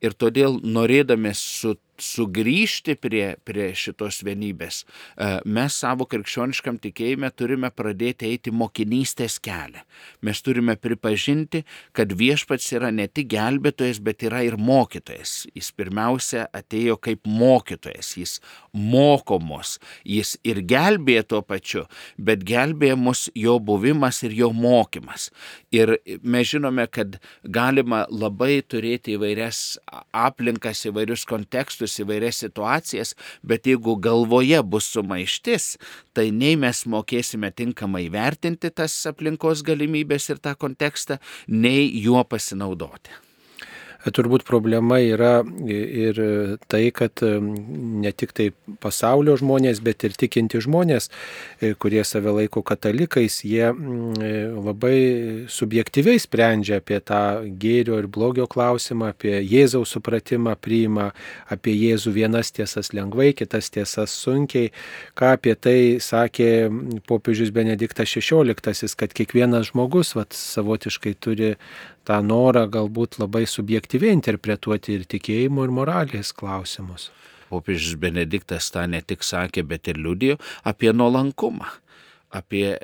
Ir 0.01 0.13
todėl 0.13 0.59
norėdami 0.63 1.33
su 1.37 1.75
sugrįžti 2.01 2.95
prie, 2.99 3.35
prie 3.45 3.71
šitos 3.77 4.21
vienybės, 4.25 4.83
e, 4.83 5.29
mes 5.45 5.75
savo 5.81 6.05
krikščioniškam 6.09 6.79
tikėjime 6.81 7.29
turime 7.35 7.71
pradėti 7.73 8.29
eiti 8.29 8.53
mokinystės 8.53 9.39
kelią. 9.43 9.83
Mes 10.21 10.41
turime 10.45 10.77
pripažinti, 10.77 11.63
kad 11.97 12.13
viešpats 12.13 12.69
yra 12.77 12.91
ne 12.93 13.07
tik 13.07 13.29
gelbėtojas, 13.33 13.99
bet 14.03 14.23
yra 14.23 14.43
ir 14.45 14.57
mokytojas. 14.57 15.47
Jis 15.55 15.71
pirmiausia 15.77 16.47
atėjo 16.55 16.97
kaip 17.01 17.25
mokytojas, 17.27 18.13
jis 18.17 18.37
moko 18.73 19.39
mus, 19.41 19.77
jis 20.05 20.35
ir 20.43 20.61
gelbėja 20.61 21.25
tuo 21.27 21.41
pačiu, 21.41 21.85
bet 22.17 22.45
gelbėja 22.47 22.97
mus 22.97 23.27
jo 23.35 23.57
buvimas 23.59 24.21
ir 24.23 24.35
jo 24.37 24.51
mokymas. 24.53 25.31
Ir 25.73 25.97
mes 26.21 26.47
žinome, 26.47 26.87
kad 26.87 27.19
galima 27.43 28.05
labai 28.09 28.61
turėti 28.61 29.17
įvairias 29.17 29.79
aplinkas, 30.15 30.85
įvairius 30.89 31.25
kontekstus, 31.29 31.97
įvairias 32.03 32.41
situacijas, 32.43 33.13
bet 33.43 33.67
jeigu 33.69 33.97
galvoje 34.01 34.61
bus 34.63 34.89
sumaištis, 34.95 35.75
tai 36.13 36.29
nei 36.31 36.57
mes 36.59 36.83
mokėsime 36.89 37.51
tinkamai 37.55 38.07
vertinti 38.13 38.71
tas 38.71 38.95
aplinkos 39.09 39.63
galimybės 39.67 40.31
ir 40.33 40.43
tą 40.43 40.57
kontekstą, 40.59 41.21
nei 41.47 41.87
juo 42.01 42.23
pasinaudoti. 42.27 43.26
Turbūt 44.07 44.45
problema 44.47 44.99
yra 45.03 45.41
ir 45.67 46.19
tai, 46.71 46.83
kad 46.95 47.21
ne 47.21 48.11
tik 48.15 48.33
tai 48.37 48.49
pasaulio 48.83 49.35
žmonės, 49.39 49.81
bet 49.83 50.05
ir 50.07 50.15
tikinti 50.17 50.61
žmonės, 50.63 51.09
e, 51.59 51.73
kurie 51.75 52.03
save 52.07 52.31
laiko 52.31 52.63
katalikais, 52.65 53.41
jie 53.43 53.71
labai 54.53 55.47
subjektyviai 55.51 56.21
sprendžia 56.21 56.79
apie 56.81 56.99
tą 57.03 57.21
gėrio 57.59 57.99
ir 58.01 58.07
blogio 58.07 58.47
klausimą, 58.47 59.11
apie 59.13 59.35
Jėzaus 59.41 59.95
supratimą 59.95 60.55
priima, 60.59 61.11
apie 61.51 61.75
Jėzų 61.75 62.13
vienas 62.15 62.51
tiesas 62.55 62.93
lengvai, 62.95 63.33
kitas 63.37 63.71
tiesas 63.73 64.15
sunkiai. 64.15 64.71
Ką 65.17 65.33
apie 65.35 65.55
tai 65.55 65.77
sakė 66.03 66.69
popiežius 67.09 67.51
Benediktas 67.55 68.13
XVI, 68.15 68.95
kad 68.97 69.13
kiekvienas 69.13 69.71
žmogus 69.71 70.15
vat, 70.17 70.35
savotiškai 70.37 71.15
turi 71.19 71.55
tą 72.07 72.21
norą 72.23 72.65
galbūt 72.71 73.19
labai 73.21 73.45
subjektyviai 73.49 74.15
interpretuoti 74.15 74.95
ir 74.97 75.07
tikėjimo, 75.11 75.67
ir 75.67 75.73
moralės 75.79 76.33
klausimus. 76.35 77.09
Popiežius 77.51 77.95
Benediktas 77.99 78.71
tą 78.75 78.85
ne 78.91 79.01
tik 79.03 79.23
sakė, 79.23 79.63
bet 79.67 79.87
ir 79.91 79.99
liudijo 80.03 80.39
apie 80.67 80.91
nuolankumą 80.95 81.69
apie 82.33 82.75
e, 82.75 82.79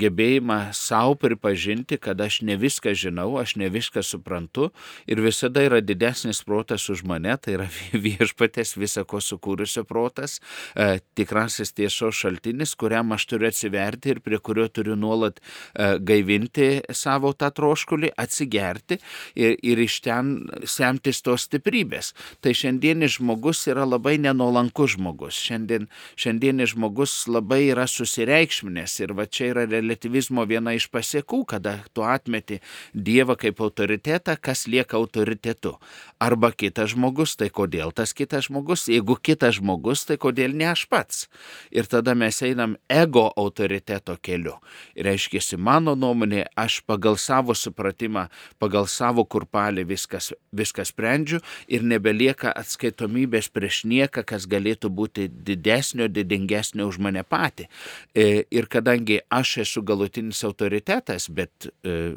gebėjimą 0.00 0.58
savo 0.76 1.16
pripažinti, 1.20 1.98
kad 2.00 2.20
aš 2.20 2.40
ne 2.48 2.56
viską 2.60 2.94
žinau, 2.96 3.36
aš 3.40 3.56
ne 3.60 3.68
viską 3.72 4.02
suprantu 4.04 4.70
ir 5.08 5.20
visada 5.20 5.64
yra 5.66 5.80
didesnis 5.84 6.40
protas 6.46 6.88
už 6.88 7.04
mane, 7.08 7.34
tai 7.36 7.58
yra 7.58 7.68
viešpatės 8.06 8.76
visako 8.80 9.20
sukūrusio 9.24 9.84
protas, 9.88 10.38
e, 10.74 11.00
tikrasis 11.18 11.74
tiesos 11.76 12.16
šaltinis, 12.16 12.74
kuriam 12.78 13.12
aš 13.12 13.28
turiu 13.28 13.50
atsiverti 13.50 14.14
ir 14.14 14.22
prie 14.24 14.40
kurio 14.40 14.68
turiu 14.72 14.96
nuolat 14.96 15.40
e, 15.40 15.98
gaivinti 16.00 16.70
savo 16.96 17.34
tą 17.36 17.52
troškulį, 17.52 18.14
atsigerti 18.16 19.00
ir, 19.36 19.58
ir 19.60 19.84
iš 19.84 20.00
ten 20.06 20.32
semtis 20.64 21.20
tos 21.24 21.44
stiprybės. 21.48 22.14
Tai 22.40 22.54
šiandienis 22.56 23.18
žmogus 23.18 23.66
yra 23.68 23.84
labai 23.88 24.16
nenolankus 24.22 24.96
žmogus. 24.96 25.36
Šiandien, 25.48 25.88
šiandienis 26.16 26.72
žmogus 26.72 27.20
labai 27.28 27.66
yra 27.68 27.84
susireikšminęs 27.90 28.77
nuomonės. 28.78 29.00
Ir 29.00 29.14
va 29.14 29.26
čia 29.26 29.52
yra 29.52 29.66
relativizmo 29.66 30.44
viena 30.46 30.74
iš 30.74 30.88
pasiekų, 30.90 31.44
kada 31.46 31.84
tu 31.92 32.02
atmeti 32.02 32.60
Dievą 32.94 33.36
kaip 33.36 33.60
autoritetą, 33.60 34.36
kas 34.40 34.66
lieka 34.66 34.96
autoritetu. 34.96 35.78
Arba 36.20 36.50
kitas 36.52 36.94
žmogus, 36.94 37.36
tai 37.36 37.50
kodėl 37.50 37.92
tas 37.92 38.12
kitas 38.12 38.48
žmogus, 38.48 38.88
jeigu 38.88 39.16
kitas 39.16 39.58
žmogus, 39.58 40.04
tai 40.04 40.16
kodėl 40.16 40.54
ne 40.54 40.70
aš 40.72 40.86
pats. 40.88 41.28
Ir 41.70 41.86
tada 41.86 42.14
mes 42.14 42.42
einam 42.42 42.76
ego 42.88 43.32
autoriteto 43.36 44.16
keliu. 44.20 44.58
Ir 44.94 45.06
reiškia, 45.06 45.58
mano 45.58 45.94
nuomonė, 45.94 46.46
aš 46.56 46.82
pagal 46.86 47.16
savo 47.16 47.54
supratimą, 47.54 48.28
pagal 48.58 48.86
savo 48.86 49.24
kurpalį 49.24 49.84
viskas, 49.86 50.32
viskas 50.52 50.92
sprendžiu 50.92 51.40
ir 51.68 51.82
nebelieka 51.82 52.52
atskaitomybės 52.52 53.48
prieš 53.48 53.84
nieką, 53.84 54.24
kas 54.24 54.46
galėtų 54.46 54.90
būti 54.90 55.28
didesnio, 55.28 56.08
didingesnio 56.08 56.88
už 56.88 56.98
mane 56.98 57.22
patį. 57.22 57.68
E, 58.14 58.44
ir 58.50 58.67
kadangi 58.70 59.18
aš 59.34 59.56
esu 59.64 59.82
galutinis 59.86 60.42
autoritetas, 60.46 61.28
bet 61.34 61.68
e, 61.82 62.14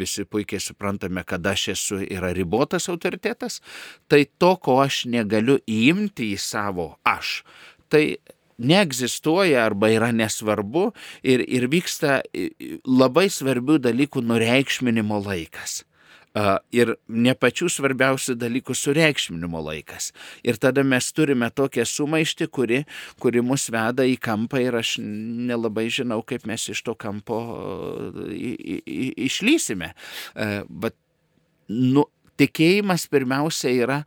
visi 0.00 0.24
puikiai 0.24 0.62
suprantame, 0.62 1.24
kad 1.28 1.46
aš 1.46 1.68
esu 1.74 2.00
yra 2.04 2.32
ribotas 2.36 2.88
autoritetas, 2.88 3.60
tai 4.08 4.24
to, 4.38 4.54
ko 4.56 4.80
aš 4.84 5.04
negaliu 5.10 5.58
įimti 5.66 6.32
į 6.34 6.40
savo 6.42 6.90
aš, 7.06 7.42
tai 7.92 8.18
neegzistuoja 8.58 9.62
arba 9.68 9.90
yra 9.94 10.10
nesvarbu 10.12 10.88
ir, 11.22 11.44
ir 11.46 11.68
vyksta 11.70 12.22
labai 12.88 13.28
svarbių 13.30 13.78
dalykų 13.84 14.24
nureikšminimo 14.26 15.20
laikas 15.22 15.84
ir 16.74 16.94
ne 17.08 17.34
pačių 17.34 17.68
svarbiausių 17.72 18.36
dalykų 18.38 18.74
sureikšminimo 18.76 19.60
laikas. 19.64 20.12
Ir 20.46 20.58
tada 20.60 20.84
mes 20.86 21.10
turime 21.12 21.50
tokią 21.50 21.86
sumaištį, 21.88 22.48
kuri, 22.52 22.82
kuri 23.22 23.42
mus 23.44 23.68
veda 23.72 24.06
į 24.06 24.18
kampą 24.22 24.60
ir 24.62 24.78
aš 24.78 24.98
nelabai 25.02 25.88
žinau, 25.92 26.20
kaip 26.26 26.46
mes 26.48 26.68
iš 26.68 26.84
to 26.86 26.94
kampo 26.98 27.40
išlysime. 28.28 29.94
Bet, 30.68 30.98
nu, 31.68 32.06
tikėjimas 32.38 33.08
pirmiausia 33.10 33.72
yra, 33.74 33.98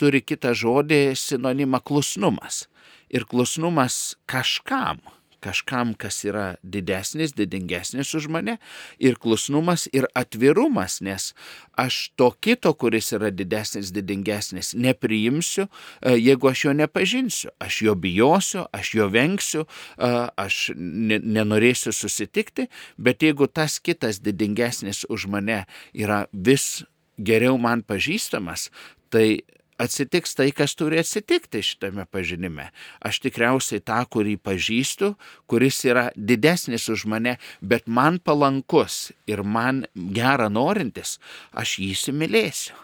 turi 0.00 0.24
kitą 0.24 0.54
žodį 0.56 1.02
sinonimą 1.18 1.82
klusnumas. 1.84 2.66
Ir 3.08 3.24
klusnumas 3.28 4.18
kažkam 4.28 5.00
kažkam, 5.40 5.94
kas 5.94 6.20
yra 6.26 6.56
didesnis, 6.62 7.32
didingesnis 7.36 8.14
už 8.14 8.28
mane, 8.32 8.58
ir 8.98 9.18
klusnumas, 9.20 9.86
ir 9.92 10.08
atvirumas, 10.18 11.00
nes 11.04 11.32
aš 11.78 12.10
to 12.18 12.30
kito, 12.42 12.72
kuris 12.74 13.12
yra 13.16 13.30
didesnis, 13.30 13.92
didingesnis, 13.94 14.74
nepriimsiu, 14.74 15.68
e, 16.02 16.16
jeigu 16.18 16.50
aš 16.50 16.64
jo 16.64 16.74
nepažinsiu. 16.74 17.50
Aš 17.62 17.82
jo 17.86 17.94
bijosiu, 17.94 18.66
aš 18.72 18.94
jo 18.94 19.08
vengsiu, 19.12 19.66
e, 19.98 20.12
aš 20.36 20.70
nenorėsiu 20.76 21.94
susitikti, 21.94 22.68
bet 22.98 23.22
jeigu 23.22 23.46
tas 23.46 23.78
kitas 23.78 24.22
didingesnis 24.22 25.04
už 25.08 25.28
mane 25.30 25.64
yra 25.94 26.26
vis 26.32 26.82
geriau 27.18 27.58
man 27.58 27.82
pažįstamas, 27.82 28.68
tai 29.10 29.42
atsitiks 29.78 30.34
tai, 30.38 30.50
kas 30.54 30.74
turi 30.78 30.98
atsitikti 31.00 31.62
šitame 31.64 32.06
pažinime. 32.10 32.68
Aš 33.04 33.22
tikriausiai 33.26 33.82
tą, 33.84 34.00
kurį 34.10 34.36
pažįstu, 34.42 35.14
kuris 35.50 35.80
yra 35.88 36.08
didesnis 36.16 36.88
už 36.92 37.06
mane, 37.10 37.38
bet 37.60 37.86
man 37.86 38.18
palankus 38.18 39.08
ir 39.30 39.44
man 39.44 39.86
gerą 39.94 40.50
norintis, 40.52 41.18
aš 41.52 41.78
jį 41.82 41.94
įsimylėsiu. 41.94 42.76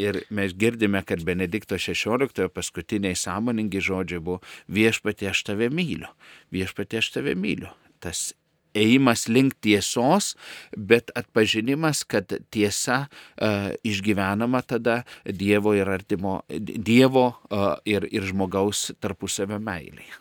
Ir 0.00 0.22
mes 0.32 0.54
girdime, 0.56 1.02
kad 1.04 1.20
Benedikto 1.26 1.76
XVI 1.76 2.48
paskutiniai 2.48 3.18
sąmoningi 3.18 3.82
žodžiai 3.84 4.22
buvo 4.24 4.38
viešpatė 4.72 5.28
aš 5.28 5.42
tave 5.50 5.68
myliu, 5.68 6.08
viešpatė 6.54 7.02
aš 7.02 7.10
tave 7.18 7.34
myliu. 7.36 7.68
Tas 8.00 8.30
ėjimas 8.76 9.26
link 9.28 9.56
tiesos, 9.64 10.34
bet 10.76 11.12
atpažinimas, 11.18 12.04
kad 12.04 12.32
tiesa 12.50 13.04
uh, 13.06 13.70
išgyvenama 13.86 14.62
tada 14.66 15.02
Dievo 15.24 15.74
ir 15.76 15.90
artimo, 15.90 16.40
Dievo 16.50 17.28
uh, 17.30 17.76
ir, 17.84 18.08
ir 18.10 18.26
žmogaus 18.30 18.90
tarpusavio 19.00 19.60
meilėje. 19.62 20.18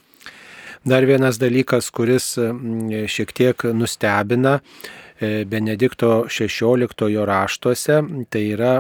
Dar 0.88 1.04
vienas 1.04 1.36
dalykas, 1.36 1.90
kuris 1.92 2.38
šiek 3.12 3.34
tiek 3.36 3.66
nustebina, 3.76 4.62
E, 4.62 5.09
Benedikto 5.20 6.26
XVI 6.32 7.26
raštuose, 7.26 8.00
tai 8.32 8.44
yra 8.54 8.78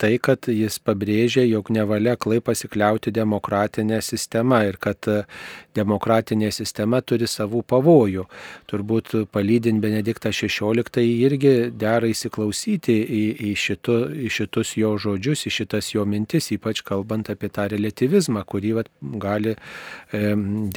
tai, 0.00 0.16
kad 0.22 0.48
jis 0.48 0.78
pabrėžė, 0.80 1.44
jog 1.50 1.68
nevalia 1.74 2.16
klai 2.16 2.40
pasikliauti 2.40 3.12
demokratinę 3.12 4.00
sistemą 4.00 4.62
ir 4.70 4.78
kad 4.80 5.08
e, 5.08 5.24
demokratinė 5.76 6.48
sistema 6.54 7.02
turi 7.04 7.28
savų 7.28 7.60
pavojų. 7.68 8.24
Turbūt 8.70 9.12
palydint 9.32 9.82
Benediktą 9.82 10.32
XVI 10.32 11.04
irgi 11.04 11.54
dera 11.76 12.08
įsiklausyti 12.08 12.96
į, 12.96 13.22
į, 13.50 13.52
šitu, 13.60 13.98
į 14.26 14.32
šitus 14.32 14.72
jo 14.80 14.94
žodžius, 14.96 15.44
į 15.50 15.54
šitas 15.58 15.92
jo 15.92 16.06
mintis, 16.08 16.48
ypač 16.56 16.80
kalbant 16.86 17.28
apie 17.32 17.52
tą 17.52 17.68
relativizmą, 17.74 18.46
kurį 18.48 18.72
vat, 18.80 18.90
gali 19.20 19.52
e, 19.52 20.24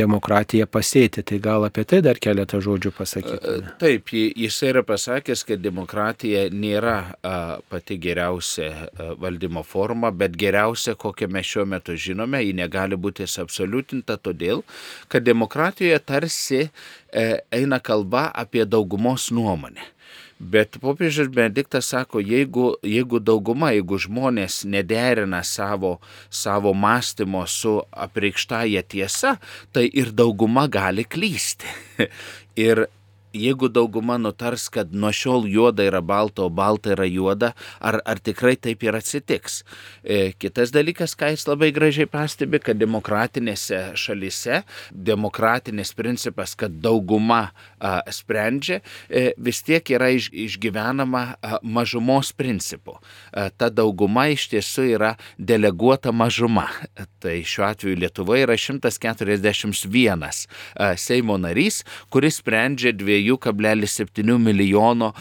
demokratija 0.03 0.67
pasėti. 0.67 1.23
Tai 1.23 1.39
gal 1.43 1.69
apie 1.69 1.87
tai 1.87 2.03
dar 2.03 2.19
keletą 2.19 2.59
žodžių 2.63 2.93
pasakyti. 2.99 3.57
Taip, 3.79 4.11
jis 4.11 4.61
yra 4.67 4.83
pasakęs, 4.89 5.43
kad 5.47 5.61
demokratija 5.63 6.47
nėra 6.53 6.95
pati 7.69 7.99
geriausia 8.01 8.89
valdymo 9.21 9.63
forma, 9.67 10.11
bet 10.11 10.37
geriausia, 10.39 10.95
kokią 10.99 11.29
mes 11.33 11.47
šiuo 11.49 11.67
metu 11.69 11.95
žinome, 11.97 12.41
ji 12.45 12.55
negali 12.57 12.97
būti 12.97 13.27
absoliutinta 13.29 14.17
todėl, 14.17 14.63
kad 15.07 15.27
demokratijoje 15.27 16.01
tarsi 16.05 16.65
e, 16.65 16.69
eina 17.53 17.79
kalba 17.79 18.29
apie 18.33 18.65
daugumos 18.65 19.29
nuomonę. 19.31 19.85
Bet 20.39 20.77
popiežius 20.79 21.27
Benediktas 21.27 21.89
sako, 21.91 22.21
jeigu, 22.23 22.69
jeigu 22.87 23.19
dauguma, 23.19 23.73
jeigu 23.75 23.97
žmonės 23.99 24.61
nederina 24.63 25.41
savo, 25.43 25.97
savo 26.31 26.71
mąstymo 26.71 27.43
su 27.43 27.73
apreikštaja 27.91 28.85
tiesa, 28.87 29.35
tai 29.75 29.89
ir 29.91 30.13
dauguma 30.15 30.63
gali 30.71 31.03
klysti. 31.03 31.67
ir 32.67 32.85
jeigu 33.33 33.69
dauguma 33.69 34.17
nutars, 34.17 34.69
kad 34.69 34.93
nuo 34.93 35.11
šiol 35.13 35.45
juoda 35.47 35.83
yra 35.85 36.01
balta, 36.01 36.43
o 36.43 36.49
balta 36.49 36.93
yra 36.95 37.05
juoda, 37.05 37.53
ar, 37.79 37.99
ar 38.05 38.19
tikrai 38.19 38.55
taip 38.57 38.83
ir 38.83 38.97
atsitiks. 38.97 39.61
E, 40.03 40.31
kitas 40.39 40.73
dalykas, 40.73 41.15
ką 41.19 41.31
jis 41.33 41.45
labai 41.49 41.71
gražiai 41.75 42.09
pastebi, 42.09 42.61
kad 42.63 42.79
demokratinėse 42.79 43.81
šalise 43.99 44.63
demokratinis 44.91 45.93
principas, 45.97 46.55
kad 46.59 46.79
dauguma 46.81 47.49
a, 47.77 47.99
sprendžia, 48.11 48.81
e, 49.09 49.31
vis 49.37 49.61
tiek 49.65 49.93
yra 49.93 50.09
iš, 50.15 50.31
išgyvenama 50.33 51.23
a, 51.35 51.59
mažumos 51.63 52.31
principu. 52.33 52.97
A, 53.31 53.49
ta 53.49 53.69
dauguma 53.69 54.29
iš 54.33 54.49
tiesų 54.55 54.89
yra 54.95 55.13
deleguota 55.37 56.11
mažuma. 56.11 56.67
Tai 57.19 57.35
šiuo 57.45 57.65
atveju 57.67 57.99
Lietuvoje 57.99 58.45
yra 58.47 58.57
141 58.57 60.25
a, 60.25 60.93
Seimo 60.99 61.37
narys, 61.39 61.83
kuris 62.09 62.39
sprendžia 62.39 62.93
dviejų 62.95 63.18
2,7 63.27 64.37
milijono 64.39 65.13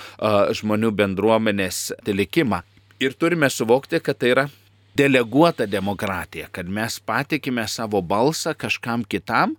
žmonių 0.60 0.92
bendruomenės 1.02 1.82
likimą. 2.06 2.62
Ir 2.98 3.14
turime 3.14 3.50
suvokti, 3.50 4.00
kad 4.02 4.18
tai 4.18 4.32
yra 4.34 4.48
deleguota 4.98 5.66
demokratija, 5.66 6.48
kad 6.50 6.66
mes 6.66 6.98
patikime 7.00 7.62
savo 7.70 8.00
balsą 8.02 8.54
kažkam 8.58 9.04
kitam, 9.06 9.54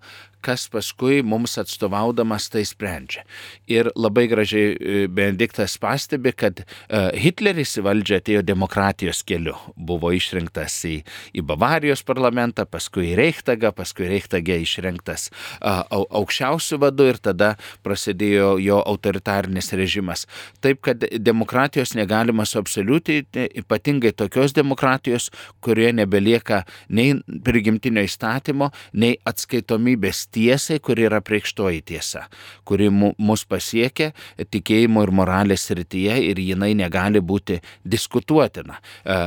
kas 0.45 0.67
paskui 0.71 1.21
mums 1.25 1.57
atstovaudamas 1.61 2.49
tai 2.53 2.63
sprendžia. 2.67 3.25
Ir 3.69 3.91
labai 3.95 4.27
gražiai 4.31 4.75
e, 4.75 5.01
Benediktas 5.07 5.77
pastebi, 5.81 6.33
kad 6.35 6.63
e, 6.63 6.65
Hitleris 7.19 7.77
į 7.79 7.85
valdžią 7.87 8.19
atėjo 8.21 8.43
demokratijos 8.47 9.23
keliu. 9.27 9.55
Buvo 9.75 10.11
išrinktas 10.15 10.77
į, 10.87 10.95
į 11.35 11.45
Bavarijos 11.49 12.03
parlamentą, 12.07 12.65
paskui 12.69 13.11
į 13.11 13.17
Reichtagą, 13.19 13.73
paskui 13.75 14.09
Reichtagė 14.09 14.59
išrinktas 14.63 15.29
aukščiausių 15.59 16.79
vadų 16.83 17.07
ir 17.11 17.19
tada 17.23 17.49
prasidėjo 17.85 18.51
jo 18.63 18.79
autoritarinis 18.79 19.71
režimas. 19.77 20.25
Taip, 20.63 20.81
kad 20.85 21.03
demokratijos 21.17 21.95
negalima 21.97 22.45
suabsoliutinti, 22.47 23.47
ypatingai 23.61 24.13
tokios 24.17 24.55
demokratijos, 24.57 25.29
kurioje 25.63 25.93
nebelieka 26.01 26.63
nei 26.89 27.17
prigimtinio 27.45 28.03
įstatymo, 28.07 28.71
nei 28.93 29.17
atskaitomybės 29.29 30.25
tiesai, 30.31 30.79
kuri 30.79 31.05
yra 31.07 31.21
priekštoji 31.25 31.81
tiesa, 31.91 32.25
kuri 32.67 32.89
mus 32.91 33.45
pasiekia 33.49 34.11
tikėjimo 34.51 35.03
ir 35.05 35.13
moralės 35.15 35.67
srityje 35.69 36.17
ir 36.29 36.41
jinai 36.41 36.71
negali 36.77 37.21
būti 37.21 37.59
diskutuotina. 37.85 38.79
E, 39.03 39.17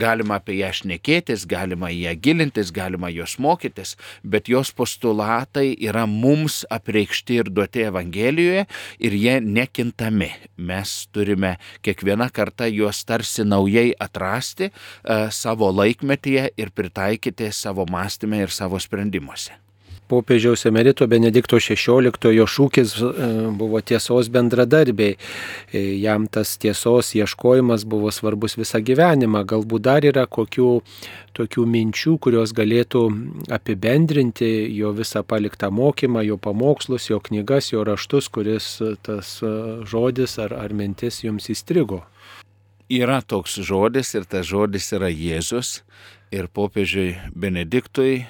galima 0.00 0.38
apie 0.40 0.58
ją 0.60 0.72
šnekėtis, 0.82 1.46
galima 1.50 1.90
į 1.92 2.02
ją 2.06 2.14
gilintis, 2.24 2.72
galima 2.74 3.10
jos 3.12 3.38
mokytis, 3.42 3.96
bet 4.22 4.50
jos 4.52 4.72
postulatai 4.76 5.72
yra 5.80 6.06
mums 6.10 6.62
apreikšti 6.72 7.40
ir 7.42 7.52
duoti 7.52 7.86
Evangelijoje 7.88 8.66
ir 9.02 9.18
jie 9.18 9.38
nekintami. 9.42 10.30
Mes 10.62 10.94
turime 11.12 11.56
kiekvieną 11.82 12.30
kartą 12.34 12.68
juos 12.70 13.02
tarsi 13.08 13.46
naujai 13.48 13.90
atrasti 13.98 14.70
e, 14.70 14.72
savo 15.30 15.72
laikmetyje 15.72 16.48
ir 16.56 16.70
pritaikyti 16.70 17.52
savo 17.52 17.86
mąstymę 17.90 18.44
ir 18.46 18.54
savo 18.54 18.80
sprendimuose 18.80 19.62
popiežiaus 20.12 20.66
emerito 20.68 21.06
Benedikto 21.08 21.56
XVI 21.56 22.12
šūkis 22.54 22.92
e, 23.00 23.28
buvo 23.56 23.80
tiesos 23.80 24.28
bendradarbiai. 24.32 25.16
E, 25.72 25.82
jam 26.02 26.26
tas 26.28 26.58
tiesos 26.60 27.14
ieškojimas 27.16 27.86
buvo 27.88 28.12
svarbus 28.12 28.58
visą 28.60 28.82
gyvenimą. 28.84 29.46
Galbūt 29.48 29.86
dar 29.88 30.04
yra 30.04 30.26
kokių 30.28 30.68
tokių 31.32 31.64
minčių, 31.74 32.18
kurios 32.20 32.52
galėtų 32.52 33.06
apibendrinti 33.56 34.50
jo 34.76 34.92
visą 34.92 35.24
paliktą 35.24 35.72
mokymą, 35.72 36.26
jo 36.28 36.36
pamokslus, 36.36 37.08
jo 37.08 37.22
knygas, 37.24 37.72
jo 37.72 37.86
raštus, 37.88 38.28
kuris 38.28 38.68
tas 39.06 39.38
e, 39.40 39.52
žodis 39.88 40.36
ar, 40.44 40.52
ar 40.60 40.76
mintis 40.76 41.22
jums 41.24 41.48
įstrigo. 41.52 42.02
Yra 42.92 43.22
toks 43.24 43.56
žodis 43.64 44.12
ir 44.18 44.28
tas 44.28 44.44
žodis 44.44 44.92
yra 44.92 45.08
Jėzus 45.08 45.78
ir 46.32 46.48
popiežiui 46.48 47.12
Benediktui 47.36 48.14
e, 48.22 48.26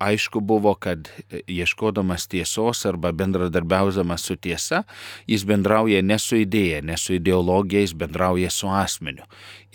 aišku 0.00 0.40
buvo, 0.40 0.72
kad 0.74 1.10
ieškodamas 1.46 2.26
tiesos 2.32 2.84
arba 2.88 3.12
bendradarbiaudamas 3.12 4.24
su 4.24 4.36
tiesa, 4.36 4.82
jis 5.28 5.44
bendrauja 5.48 6.00
ne 6.02 6.18
su 6.18 6.38
idėja, 6.40 6.80
ne 6.82 6.96
su 6.96 7.18
ideologija, 7.18 7.84
jis 7.84 7.94
bendrauja 7.98 8.50
su 8.50 8.70
asmeniu. 8.72 9.26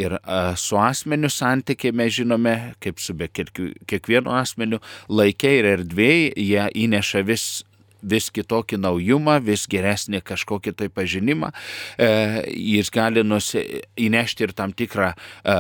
Ir 0.02 0.18
a, 0.18 0.40
e, 0.54 0.56
su 0.58 0.80
asmeniu 0.82 1.30
santykiai 1.30 1.94
mes 1.94 2.16
žinome, 2.18 2.56
kaip 2.84 3.00
su 3.00 3.16
kiekvienu 3.16 4.34
asmeniu, 4.34 4.82
laikė 5.10 5.58
ir 5.60 5.70
erdvėjai 5.78 6.34
jie 6.34 6.66
įneša 6.88 7.24
vis 7.28 7.48
vis 8.04 8.30
kitokį 8.34 8.80
naujumą, 8.84 9.40
vis 9.44 9.66
geresnį 9.72 10.22
kažkokį 10.26 10.76
tai 10.80 10.90
pažinimą. 10.94 11.52
E, 11.98 12.10
jis 12.52 12.92
gali 12.94 13.24
nusi, 13.26 13.64
įnešti 14.00 14.48
ir 14.48 14.54
tam 14.58 14.74
tikrą 14.76 15.14
e, 15.14 15.58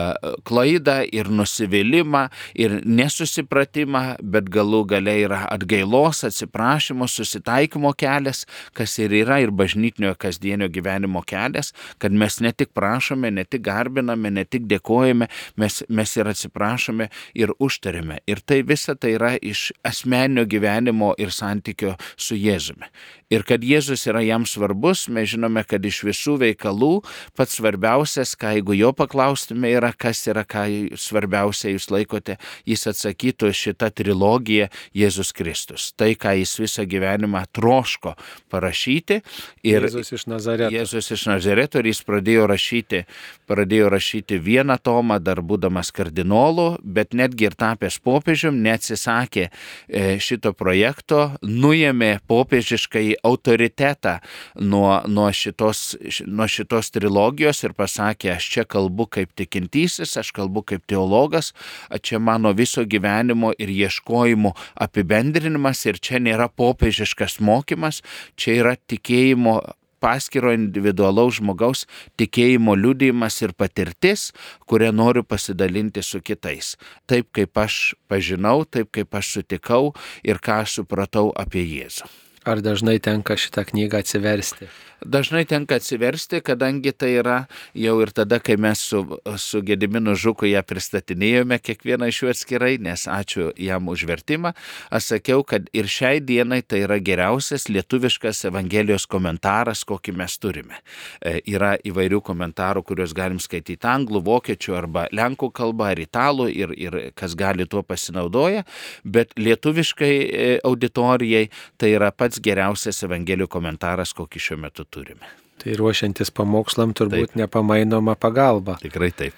klaidą, 0.47 0.99
ir 1.13 1.29
nusivylimą, 1.31 2.27
ir 2.59 2.79
nesusipratimą, 2.85 4.03
bet 4.21 4.49
galų 4.53 4.83
gale 4.93 5.15
yra 5.23 5.43
atgailos, 5.53 6.23
atsiprašymo, 6.27 7.07
susitaikymo 7.09 7.93
kelias, 7.97 8.43
kas 8.77 8.97
ir 9.01 9.13
yra 9.23 9.39
ir 9.43 9.53
bažnytinio 9.55 10.13
kasdienio 10.19 10.69
gyvenimo 10.73 11.23
kelias, 11.27 11.73
kad 12.01 12.13
mes 12.15 12.39
ne 12.43 12.51
tik 12.51 12.73
prašome, 12.75 13.31
ne 13.31 13.45
tik 13.45 13.63
garbiname, 13.65 14.31
ne 14.33 14.45
tik 14.45 14.67
dėkojame, 14.69 15.29
mes, 15.59 15.81
mes 15.89 16.17
ir 16.17 16.29
atsiprašome 16.31 17.09
ir 17.37 17.53
užtarėme. 17.59 18.19
Ir 18.29 18.41
tai 18.45 18.61
visa 18.67 18.95
tai 18.95 19.15
yra 19.17 19.33
iš 19.37 19.71
asmeninio 19.85 20.45
gyvenimo 20.49 21.13
ir 21.21 21.33
santykio 21.33 21.95
su 22.15 22.32
su 22.33 22.39
Jėzumi. 22.39 22.89
Ir 23.33 23.41
kad 23.47 23.63
Jėzus 23.65 24.03
yra 24.09 24.21
jam 24.21 24.43
svarbus, 24.45 25.07
mes 25.09 25.31
žinome, 25.31 25.63
kad 25.65 25.81
iš 25.85 26.03
visų 26.05 26.35
veikalų 26.41 27.01
pats 27.37 27.55
svarbiausias, 27.57 28.35
ką 28.37 28.51
jeigu 28.57 28.75
jo 28.77 28.91
paklaustume, 28.93 29.71
yra, 29.73 29.89
kas 29.97 30.21
yra, 30.29 30.43
ką 30.45 30.65
svarbiausia 30.99 31.71
jūs 31.73 31.89
laikote, 31.93 32.37
jis 32.69 32.85
atsakytų 32.91 33.49
šitą 33.57 33.89
trilogiją 33.95 34.67
Jėzus 34.93 35.33
Kristus. 35.33 35.91
Tai, 35.97 36.11
ką 36.19 36.35
jis 36.41 36.53
visą 36.61 36.85
gyvenimą 36.89 37.45
troško 37.55 38.13
parašyti. 38.53 39.21
Ir 39.65 39.87
Jėzus 39.87 40.13
iš 40.13 40.27
Nazareto. 40.29 40.73
Jėzus 40.75 41.09
iš 41.15 41.25
Nazareto 41.31 41.81
ir 41.81 41.89
jis 41.89 42.03
pradėjo 42.05 42.45
rašyti, 42.53 43.03
pradėjo 43.49 43.89
rašyti 43.95 44.37
vieną 44.37 44.77
tomą, 44.83 45.17
dar 45.23 45.41
būdamas 45.41 45.89
kardinolu, 45.95 46.75
bet 46.83 47.17
netgi 47.17 47.49
ir 47.49 47.57
tapęs 47.57 47.97
popiežium, 48.03 48.61
neatsisakė 48.61 49.47
e, 49.49 50.05
šito 50.21 50.53
projekto, 50.57 51.31
nuėmė 51.41 52.19
popiežiškai 52.27 53.05
autoritetą 53.23 54.17
nuo, 54.61 55.01
nuo, 55.07 55.29
šitos, 55.33 55.95
nuo 56.25 56.47
šitos 56.47 56.91
trilogijos 56.95 57.63
ir 57.63 57.75
pasakė, 57.77 58.33
aš 58.37 58.49
čia 58.55 58.65
kalbu 58.69 59.07
kaip 59.17 59.33
tikintysis, 59.37 60.15
aš 60.19 60.33
kalbu 60.35 60.65
kaip 60.73 60.87
teologas, 60.89 61.53
čia 62.01 62.19
mano 62.19 62.53
viso 62.57 62.85
gyvenimo 62.85 63.53
ir 63.57 63.71
ieškojimo 63.73 64.53
apibendrinimas 64.87 65.85
ir 65.89 65.99
čia 65.99 66.21
nėra 66.23 66.49
popiežiškas 66.49 67.39
mokymas, 67.43 68.03
čia 68.35 68.59
yra 68.63 68.75
tikėjimo 68.77 69.59
paskiro 70.03 70.51
individualaus 70.55 71.39
žmogaus 71.39 71.85
tikėjimo 72.19 72.75
liūdėjimas 72.79 73.39
ir 73.45 73.55
patirtis, 73.55 74.31
kurią 74.67 74.91
noriu 74.95 75.23
pasidalinti 75.23 76.03
su 76.03 76.21
kitais. 76.21 76.75
Taip 77.07 77.31
kaip 77.35 77.63
aš 77.63 77.95
pažinau, 78.11 78.65
taip 78.67 78.91
kaip 78.91 79.15
aš 79.15 79.37
sutikau 79.39 79.93
ir 80.27 80.43
ką 80.43 80.63
supratau 80.67 81.31
apie 81.39 81.63
Jėzų. 81.63 82.11
Ar 82.43 82.59
dažnai 82.59 82.99
tenka 82.99 83.37
šitą 83.39 83.63
knygą 83.69 84.03
atsiversti? 84.03 84.67
dažnai 85.05 85.45
tenka 85.45 85.75
atsiversti, 85.75 86.41
kadangi 86.41 86.91
tai 86.91 87.11
yra 87.19 87.37
jau 87.75 87.95
ir 88.03 88.11
tada, 88.15 88.39
kai 88.39 88.55
mes 88.57 88.79
su, 88.79 89.03
su 89.37 89.61
Gediminu 89.65 90.15
Žuku 90.15 90.47
ją 90.51 90.63
pristatinėjome 90.67 91.59
kiekvieną 91.63 92.09
iš 92.11 92.21
jų 92.23 92.31
atskirai, 92.33 92.73
nes 92.83 93.05
ačiū 93.11 93.51
jam 93.59 93.89
už 93.91 94.05
vertimą, 94.09 94.53
aš 94.93 95.13
sakiau, 95.13 95.43
kad 95.47 95.67
ir 95.75 95.89
šiai 95.91 96.21
dienai 96.23 96.61
tai 96.65 96.83
yra 96.87 96.99
geriausias 97.03 97.67
lietuviškas 97.71 98.45
Evangelijos 98.49 99.07
komentaras, 99.09 99.83
kokį 99.87 100.15
mes 100.23 100.37
turime. 100.39 100.79
E, 101.19 101.39
yra 101.51 101.73
įvairių 101.83 102.21
komentarų, 102.23 102.85
kuriuos 102.87 103.15
galim 103.17 103.41
skaityti 103.43 103.87
anglų, 103.89 104.23
vokiečių 104.27 104.77
arba 104.77 105.07
lenkų 105.11 105.51
kalba 105.55 105.91
ar 105.93 106.01
italų 106.03 106.49
ir, 106.51 106.75
ir 106.79 106.99
kas 107.17 107.35
gali 107.39 107.67
tuo 107.69 107.83
pasinaudoja, 107.83 108.63
bet 109.03 109.35
lietuviškai 109.39 110.13
e, 110.13 110.49
auditorijai 110.63 111.47
tai 111.77 111.93
yra 111.97 112.11
pats 112.15 112.32
geriausias 112.43 113.03
Evangelijų 113.05 113.49
komentaras, 113.51 114.13
kokį 114.17 114.41
šiuo 114.47 114.59
metu 114.65 114.85
turime. 114.89 115.29
Tai 115.61 115.75
ruošiantis 115.79 116.33
pamokslam 116.35 116.93
turbūt 116.97 117.33
taip. 117.33 117.39
nepamainoma 117.39 118.15
pagalba. 118.19 118.79
Tikrai 118.81 119.11
taip. 119.15 119.37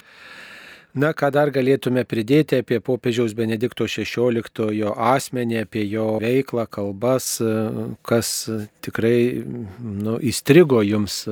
Na, 0.95 1.09
ką 1.11 1.27
dar 1.35 1.49
galėtume 1.51 2.05
pridėti 2.07 2.61
apie 2.61 2.77
popiežiaus 2.79 3.33
Benedikto 3.35 3.83
XVI 3.83 4.93
asmenį, 4.95 5.57
apie 5.65 5.83
jo 5.91 6.05
veiklą, 6.23 6.63
kalbas, 6.71 7.33
kas 8.07 8.29
tikrai 8.85 9.43
nu, 9.43 10.15
įstrigo 10.23 10.79
jums 10.87 11.25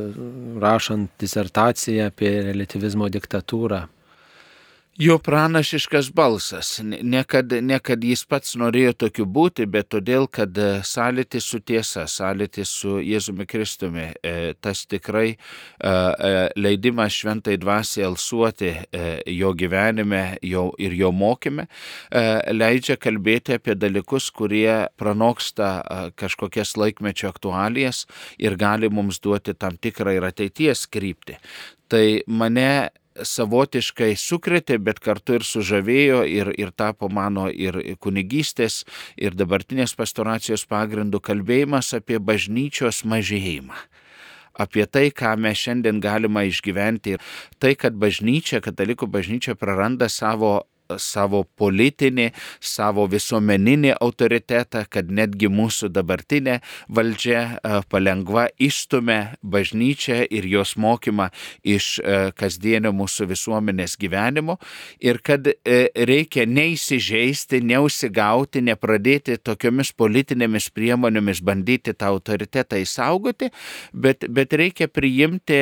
rašant 0.60 1.16
disertaciją 1.24 2.10
apie 2.12 2.34
relativizmo 2.50 3.08
diktatūrą. 3.08 3.86
Jo 4.98 5.18
pranašiškas 5.18 6.12
balsas, 6.14 6.80
ne 6.84 7.24
kad, 7.24 7.54
ne 7.62 7.80
kad 7.80 8.04
jis 8.04 8.22
pats 8.30 8.54
norėjo 8.62 8.92
tokiu 9.04 9.26
būti, 9.26 9.66
bet 9.66 9.88
todėl, 9.90 10.28
kad 10.30 10.54
e, 10.54 10.68
sąlytis 10.86 11.48
su 11.50 11.58
tiesa, 11.66 12.04
sąlytis 12.06 12.70
su 12.70 13.00
Jėzumi 13.02 13.48
Kristumi, 13.50 14.06
e, 14.22 14.54
tas 14.62 14.86
tikrai 14.86 15.32
e, 15.34 15.96
leidimas 16.62 17.18
šventai 17.18 17.58
dvasiai 17.58 18.06
alsuoti 18.06 18.70
jo 19.34 19.56
gyvenime 19.58 20.38
jo, 20.46 20.68
ir 20.78 20.94
jo 20.94 21.10
mokyme, 21.10 21.66
leidžia 22.54 23.00
kalbėti 23.02 23.58
apie 23.58 23.74
dalykus, 23.74 24.30
kurie 24.30 24.92
pranoksta 24.98 25.74
kažkokias 26.20 26.78
laikmečio 26.78 27.34
aktualijas 27.34 28.06
ir 28.38 28.62
gali 28.62 28.94
mums 28.94 29.18
duoti 29.24 29.58
tam 29.58 29.74
tikrą 29.74 30.20
ir 30.20 30.30
ateities 30.30 30.86
kryptį. 30.94 31.42
Tai 31.90 32.06
mane 32.30 32.70
savotiškai 33.22 34.14
sukretė, 34.18 34.80
bet 34.82 35.00
kartu 35.04 35.38
ir 35.38 35.46
sužavėjo 35.48 36.24
ir, 36.26 36.52
ir 36.58 36.74
tapo 36.76 37.10
mano 37.10 37.48
ir 37.50 37.78
kunigystės, 38.02 38.84
ir 39.18 39.38
dabartinės 39.38 39.96
pastoracijos 40.00 40.66
pagrindų 40.70 41.22
kalbėjimas 41.24 41.94
apie 41.98 42.20
bažnyčios 42.20 43.04
mažėjimą. 43.06 43.78
Apie 44.54 44.86
tai, 44.86 45.08
ką 45.10 45.34
mes 45.42 45.58
šiandien 45.58 45.98
galime 46.02 46.46
išgyventi 46.46 47.16
ir 47.16 47.24
tai, 47.58 47.74
kad 47.74 47.98
bažnyčia, 47.98 48.62
katalikų 48.62 49.10
bažnyčia 49.10 49.56
praranda 49.58 50.10
savo 50.14 50.60
savo 51.02 51.44
politinį, 51.60 52.30
savo 52.62 53.06
visuomeninį 53.12 53.94
autoritetą, 54.02 54.86
kad 54.90 55.12
netgi 55.12 55.50
mūsų 55.52 55.90
dabartinė 55.94 56.60
valdžia 56.94 57.42
e, 57.42 57.82
palengva 57.90 58.48
išstumia 58.62 59.36
bažnyčią 59.44 60.24
ir 60.30 60.48
jos 60.50 60.76
mokymą 60.80 61.30
iš 61.64 61.98
e, 62.00 62.20
kasdienio 62.38 62.94
mūsų 62.96 63.28
visuomenės 63.32 63.98
gyvenimo 64.02 64.58
ir 65.04 65.20
kad 65.24 65.48
e, 65.48 65.80
reikia 65.96 66.46
neįsižeisti, 66.50 67.64
neusigauti, 67.64 68.64
nepradėti 68.66 69.38
tokiomis 69.44 69.94
politinėmis 69.98 70.70
priemonėmis 70.74 71.44
bandyti 71.46 71.94
tą 71.94 72.14
autoritetą 72.14 72.82
įsaugoti, 72.84 73.50
bet, 73.94 74.28
bet 74.30 74.54
reikia 74.58 74.88
priimti 74.92 75.62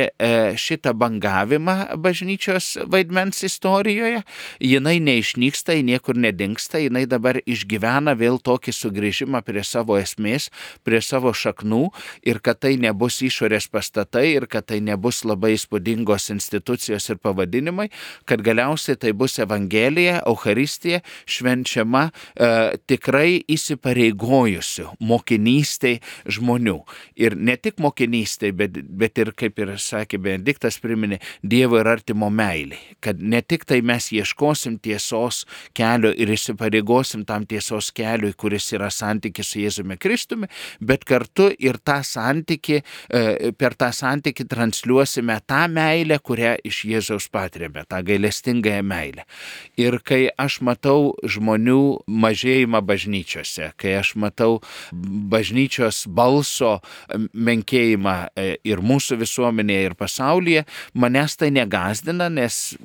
šitą 0.59 0.93
bangavimą 0.97 1.75
bažnyčios 2.01 2.73
vaidmens 2.91 3.43
istorijoje. 3.47 4.21
Jinai 4.61 4.99
ne 5.03 5.17
neišnyksta, 5.21 5.73
ji 5.73 5.83
niekur 5.83 6.17
nedingsta, 6.17 6.79
jinai 6.81 7.05
dabar 7.05 7.37
išgyvena 7.45 8.15
vėl 8.17 8.39
tokį 8.41 8.73
sugrįžimą 8.73 9.41
prie 9.45 9.63
savo 9.63 9.97
esmės, 9.99 10.49
prie 10.83 11.01
savo 11.01 11.31
šaknų 11.33 11.91
ir 12.25 12.39
kad 12.41 12.59
tai 12.61 12.77
nebus 12.77 13.21
išorės 13.21 13.69
pastatai 13.69 14.33
ir 14.35 14.47
kad 14.47 14.65
tai 14.65 14.81
nebus 14.81 15.23
labai 15.23 15.53
įspūdingos 15.55 16.31
institucijos 16.33 17.09
ir 17.09 17.19
pavadinimai, 17.21 17.89
kad 18.25 18.41
galiausiai 18.41 18.97
tai 18.97 19.13
bus 19.13 19.37
Evangelija, 19.39 20.21
Euharistija 20.25 21.01
švenčiama 21.25 22.09
e, 22.09 22.77
tikrai 22.87 23.41
įsipareigojusių 23.47 24.97
mokinystėj 24.99 25.99
žmonių. 26.25 26.79
Ir 27.21 27.37
ne 27.37 27.57
tik 27.57 27.79
mokinystėj, 27.81 28.55
bet, 28.57 28.81
bet 28.89 29.21
ir, 29.21 29.33
kaip 29.37 29.59
ir 29.61 29.75
sakė 29.77 30.17
Benediktas, 30.21 30.79
priminė 30.81 31.21
Dievo 31.43 31.79
ir 31.81 31.89
artimo 31.91 32.29
meilį. 32.33 32.79
Kad 33.01 33.21
ne 33.21 33.41
tik 33.41 33.67
tai 33.69 33.81
mes 33.85 34.11
ieškosim 34.13 34.79
ties 34.81 35.10
tiesos 35.11 35.45
kelio 35.75 36.11
ir 36.15 36.31
įsipareigosim 36.31 37.25
tam 37.27 37.45
tiesos 37.45 37.91
keliui, 37.91 38.33
kuris 38.33 38.71
yra 38.73 38.89
santykis 38.91 39.51
su 39.51 39.59
Jėzumi 39.59 39.97
Kristumi, 39.99 40.47
bet 40.79 41.03
kartu 41.05 41.51
ir 41.59 41.79
tą 41.83 42.01
santyki, 42.03 42.81
e, 43.09 43.51
per 43.51 43.75
tą 43.75 43.91
santyki 43.91 44.45
transliuosime 44.47 45.39
tą 45.45 45.67
meilę, 45.67 46.19
kurią 46.19 46.55
iš 46.63 46.85
Jėzaus 46.85 47.29
patiriame, 47.31 47.85
tą 47.87 48.01
gailestingąją 48.03 48.83
meilę. 48.83 49.25
Ir 49.77 49.99
kai 50.03 50.29
aš 50.37 50.61
matau 50.61 51.13
žmonių 51.23 52.03
mažėjimą 52.07 52.81
bažnyčiose, 52.81 53.73
kai 53.77 53.97
aš 53.99 54.15
matau 54.15 54.61
bažnyčios 54.91 56.05
balso 56.07 56.79
menkėjimą 57.33 58.17
e, 58.35 58.57
ir 58.63 58.81
mūsų 58.81 59.19
visuomenėje, 59.21 59.91
ir 59.91 59.95
pasaulyje, 59.99 60.65
manęs 60.93 61.37
tai 61.37 61.51
negazdina, 61.51 62.29
nes 62.29 62.75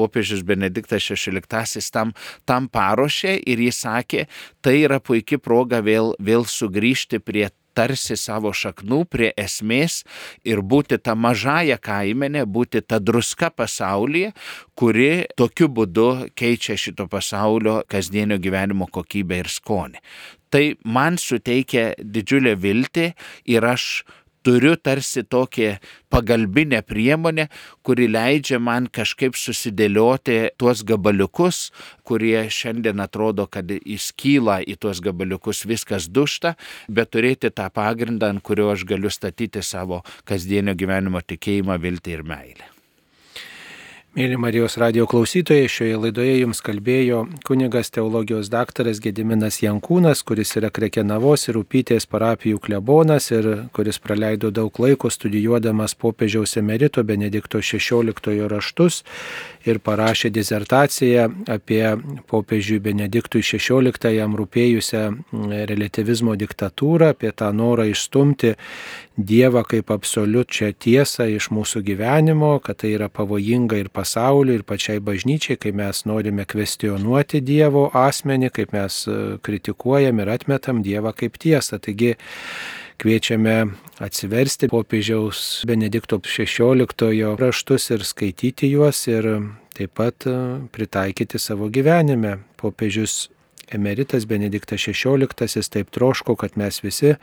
popiežius 0.00 0.42
Benediktas 0.46 1.06
XVI 1.12 1.84
tam, 1.92 2.16
tam 2.48 2.68
paruošė 2.72 3.36
ir 3.46 3.64
jis 3.68 3.84
sakė, 3.84 4.26
tai 4.64 4.80
yra 4.82 5.00
puikia 5.00 5.38
proga 5.38 5.84
vėl, 5.84 6.14
vėl 6.18 6.48
sugrįžti 6.48 7.20
prie 7.20 7.48
tarsi 7.76 8.16
savo 8.18 8.52
šaknų 8.56 9.04
prie 9.10 9.30
esmės 9.38 10.02
ir 10.46 10.62
būti 10.62 10.98
tą 11.02 11.14
mažąją 11.18 11.78
kaimenę, 11.82 12.44
būti 12.46 12.82
tą 12.82 13.00
druską 13.02 13.52
pasaulyje, 13.56 14.32
kuri 14.74 15.26
tokiu 15.38 15.70
būdu 15.70 16.10
keičia 16.38 16.76
šito 16.80 17.06
pasaulio 17.10 17.80
kasdienio 17.90 18.40
gyvenimo 18.42 18.90
kokybę 18.90 19.40
ir 19.44 19.50
skonį. 19.50 20.02
Tai 20.50 20.64
man 20.82 21.14
suteikia 21.22 21.92
didžiulę 22.02 22.56
viltį 22.58 23.12
ir 23.54 23.66
aš 23.70 24.02
turiu 24.42 24.76
tarsi 24.76 25.24
tokią 25.24 25.76
pagalbinę 26.10 26.82
priemonę, 26.82 27.46
kuri 27.82 28.08
leidžia 28.08 28.58
man 28.58 28.88
kažkaip 28.88 29.36
susidėlioti 29.38 30.56
tuos 30.58 30.82
gabaliukus, 30.86 31.70
kurie 32.04 32.48
šiandien 32.50 33.00
atrodo, 33.04 33.46
kad 33.46 33.70
įskyla 33.70 34.60
į 34.66 34.78
tuos 34.80 35.02
gabaliukus 35.04 35.64
viskas 35.68 36.08
dušta, 36.10 36.56
bet 36.88 37.12
turėti 37.14 37.52
tą 37.54 37.70
pagrindą, 37.74 38.32
ant 38.34 38.42
kurio 38.42 38.72
aš 38.74 38.84
galiu 38.88 39.12
statyti 39.12 39.62
savo 39.62 40.02
kasdienio 40.24 40.74
gyvenimo 40.74 41.22
tikėjimą, 41.22 41.80
viltį 41.80 42.18
ir 42.18 42.26
meilę. 42.26 42.79
Mėly 44.10 44.34
Marijos 44.42 44.74
radio 44.74 45.04
klausytojai, 45.06 45.68
šioje 45.70 45.98
laidoje 46.02 46.32
jums 46.40 46.58
kalbėjo 46.66 47.20
kunigas 47.46 47.92
teologijos 47.94 48.48
daktaras 48.50 48.98
Gediminas 48.98 49.60
Jankūnas, 49.62 50.24
kuris 50.26 50.50
yra 50.58 50.66
Krekenavos 50.74 51.46
ir 51.46 51.60
Upytės 51.60 52.08
parapijų 52.10 52.58
klebonas 52.58 53.30
ir 53.30 53.46
kuris 53.70 54.02
praleido 54.02 54.50
daug 54.50 54.80
laiko 54.82 55.12
studijuodamas 55.14 55.94
popiežiaus 55.94 56.56
emerito 56.58 57.04
Benedikto 57.06 57.62
XVI 57.62 58.34
raštus 58.50 59.04
ir 59.62 59.78
parašė 59.78 60.32
disertaciją 60.34 61.28
apie 61.54 61.84
popiežiui 62.26 62.80
Benediktui 62.82 63.44
XVI 63.46 64.10
jam 64.16 64.34
rūpėjusią 64.34 65.04
relativizmo 65.70 66.34
diktatūrą, 66.34 67.12
apie 67.14 67.30
tą 67.30 67.52
norą 67.54 67.86
išstumti 67.94 68.56
Dievą 69.20 69.60
kaip 69.68 69.90
absoliučią 69.92 70.70
tiesą 70.80 71.26
iš 71.28 71.50
mūsų 71.52 71.82
gyvenimo, 71.84 72.54
kad 72.64 72.78
tai 72.80 72.94
yra 72.96 73.10
pavojinga 73.12 73.76
ir 73.76 73.90
pavojinga 73.92 73.99
pasauliu, 74.00 74.56
ir 74.58 74.64
pačiai 74.66 75.00
bažnyčiai, 75.04 75.58
kai 75.60 75.72
mes 75.76 76.04
norime 76.08 76.46
kvestionuoti 76.48 77.42
Dievo 77.44 77.88
asmenį, 77.96 78.52
kaip 78.56 78.72
mes 78.76 79.02
e, 79.06 79.16
kritikuojam 79.44 80.22
ir 80.22 80.32
atmetam 80.32 80.84
Dievą 80.86 81.12
kaip 81.16 81.36
tiesą. 81.40 81.80
Taigi 81.84 82.14
kviečiame 83.00 83.56
atsiversti 84.00 84.68
popiežiaus 84.72 85.64
Benedikto 85.68 86.20
XVI 86.20 87.36
raštus 87.40 87.90
ir 87.94 88.04
skaityti 88.04 88.72
juos 88.74 89.06
ir 89.08 89.28
taip 89.76 89.96
pat 90.00 90.28
e, 90.28 90.36
pritaikyti 90.72 91.40
savo 91.40 91.68
gyvenime. 91.72 92.38
Popiežius 92.60 93.28
emeritas 93.72 94.26
Benediktas 94.28 94.88
XVI 94.88 95.68
taip 95.70 95.92
troško, 95.96 96.36
kad 96.36 96.56
mes 96.60 96.82
visi 96.84 97.16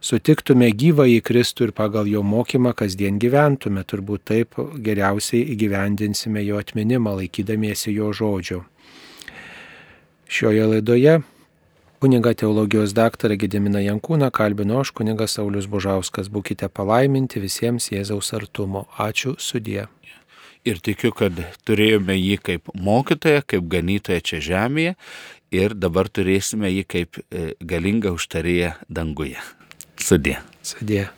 sutiktume 0.00 0.70
gyvą 0.72 1.06
į 1.16 1.20
Kristų 1.24 1.68
ir 1.68 1.72
pagal 1.76 2.08
jo 2.10 2.22
mokymą 2.26 2.72
kasdien 2.76 3.18
gyventume, 3.20 3.84
turbūt 3.84 4.24
taip 4.32 4.56
geriausiai 4.80 5.44
įgyvendinsime 5.54 6.44
jo 6.46 6.60
atminimą, 6.60 7.18
laikydamiesi 7.20 7.94
jo 7.96 8.12
žodžio. 8.16 8.64
Šioje 10.30 10.66
laidoje 10.74 11.20
kuniga 12.00 12.32
teologijos 12.32 12.94
daktarą 12.96 13.36
Gediminą 13.36 13.82
Jankūną 13.84 14.30
kalbino 14.32 14.80
aš 14.80 14.92
kunigas 14.96 15.36
Saulis 15.36 15.66
Bužauskas. 15.68 16.30
Būkite 16.32 16.70
palaiminti 16.72 17.42
visiems 17.42 17.90
Jėzaus 17.92 18.32
artumo. 18.38 18.86
Ačiū 18.96 19.34
sudie. 19.36 19.84
Ir 20.64 20.80
tikiu, 20.80 21.12
kad 21.16 21.36
turėjome 21.68 22.16
jį 22.16 22.40
kaip 22.44 22.72
mokytoją, 22.72 23.44
kaip 23.48 23.68
ganytoją 23.72 24.24
čia 24.24 24.40
žemėje 24.48 24.96
ir 25.52 25.76
dabar 25.76 26.08
turėsime 26.08 26.72
jį 26.72 26.84
kaip 26.88 27.20
e, 27.20 27.54
galingą 27.60 28.14
užtarėją 28.16 28.76
danguje. 28.88 29.40
Sudė. 30.00 30.38
Sudė. 30.64 31.08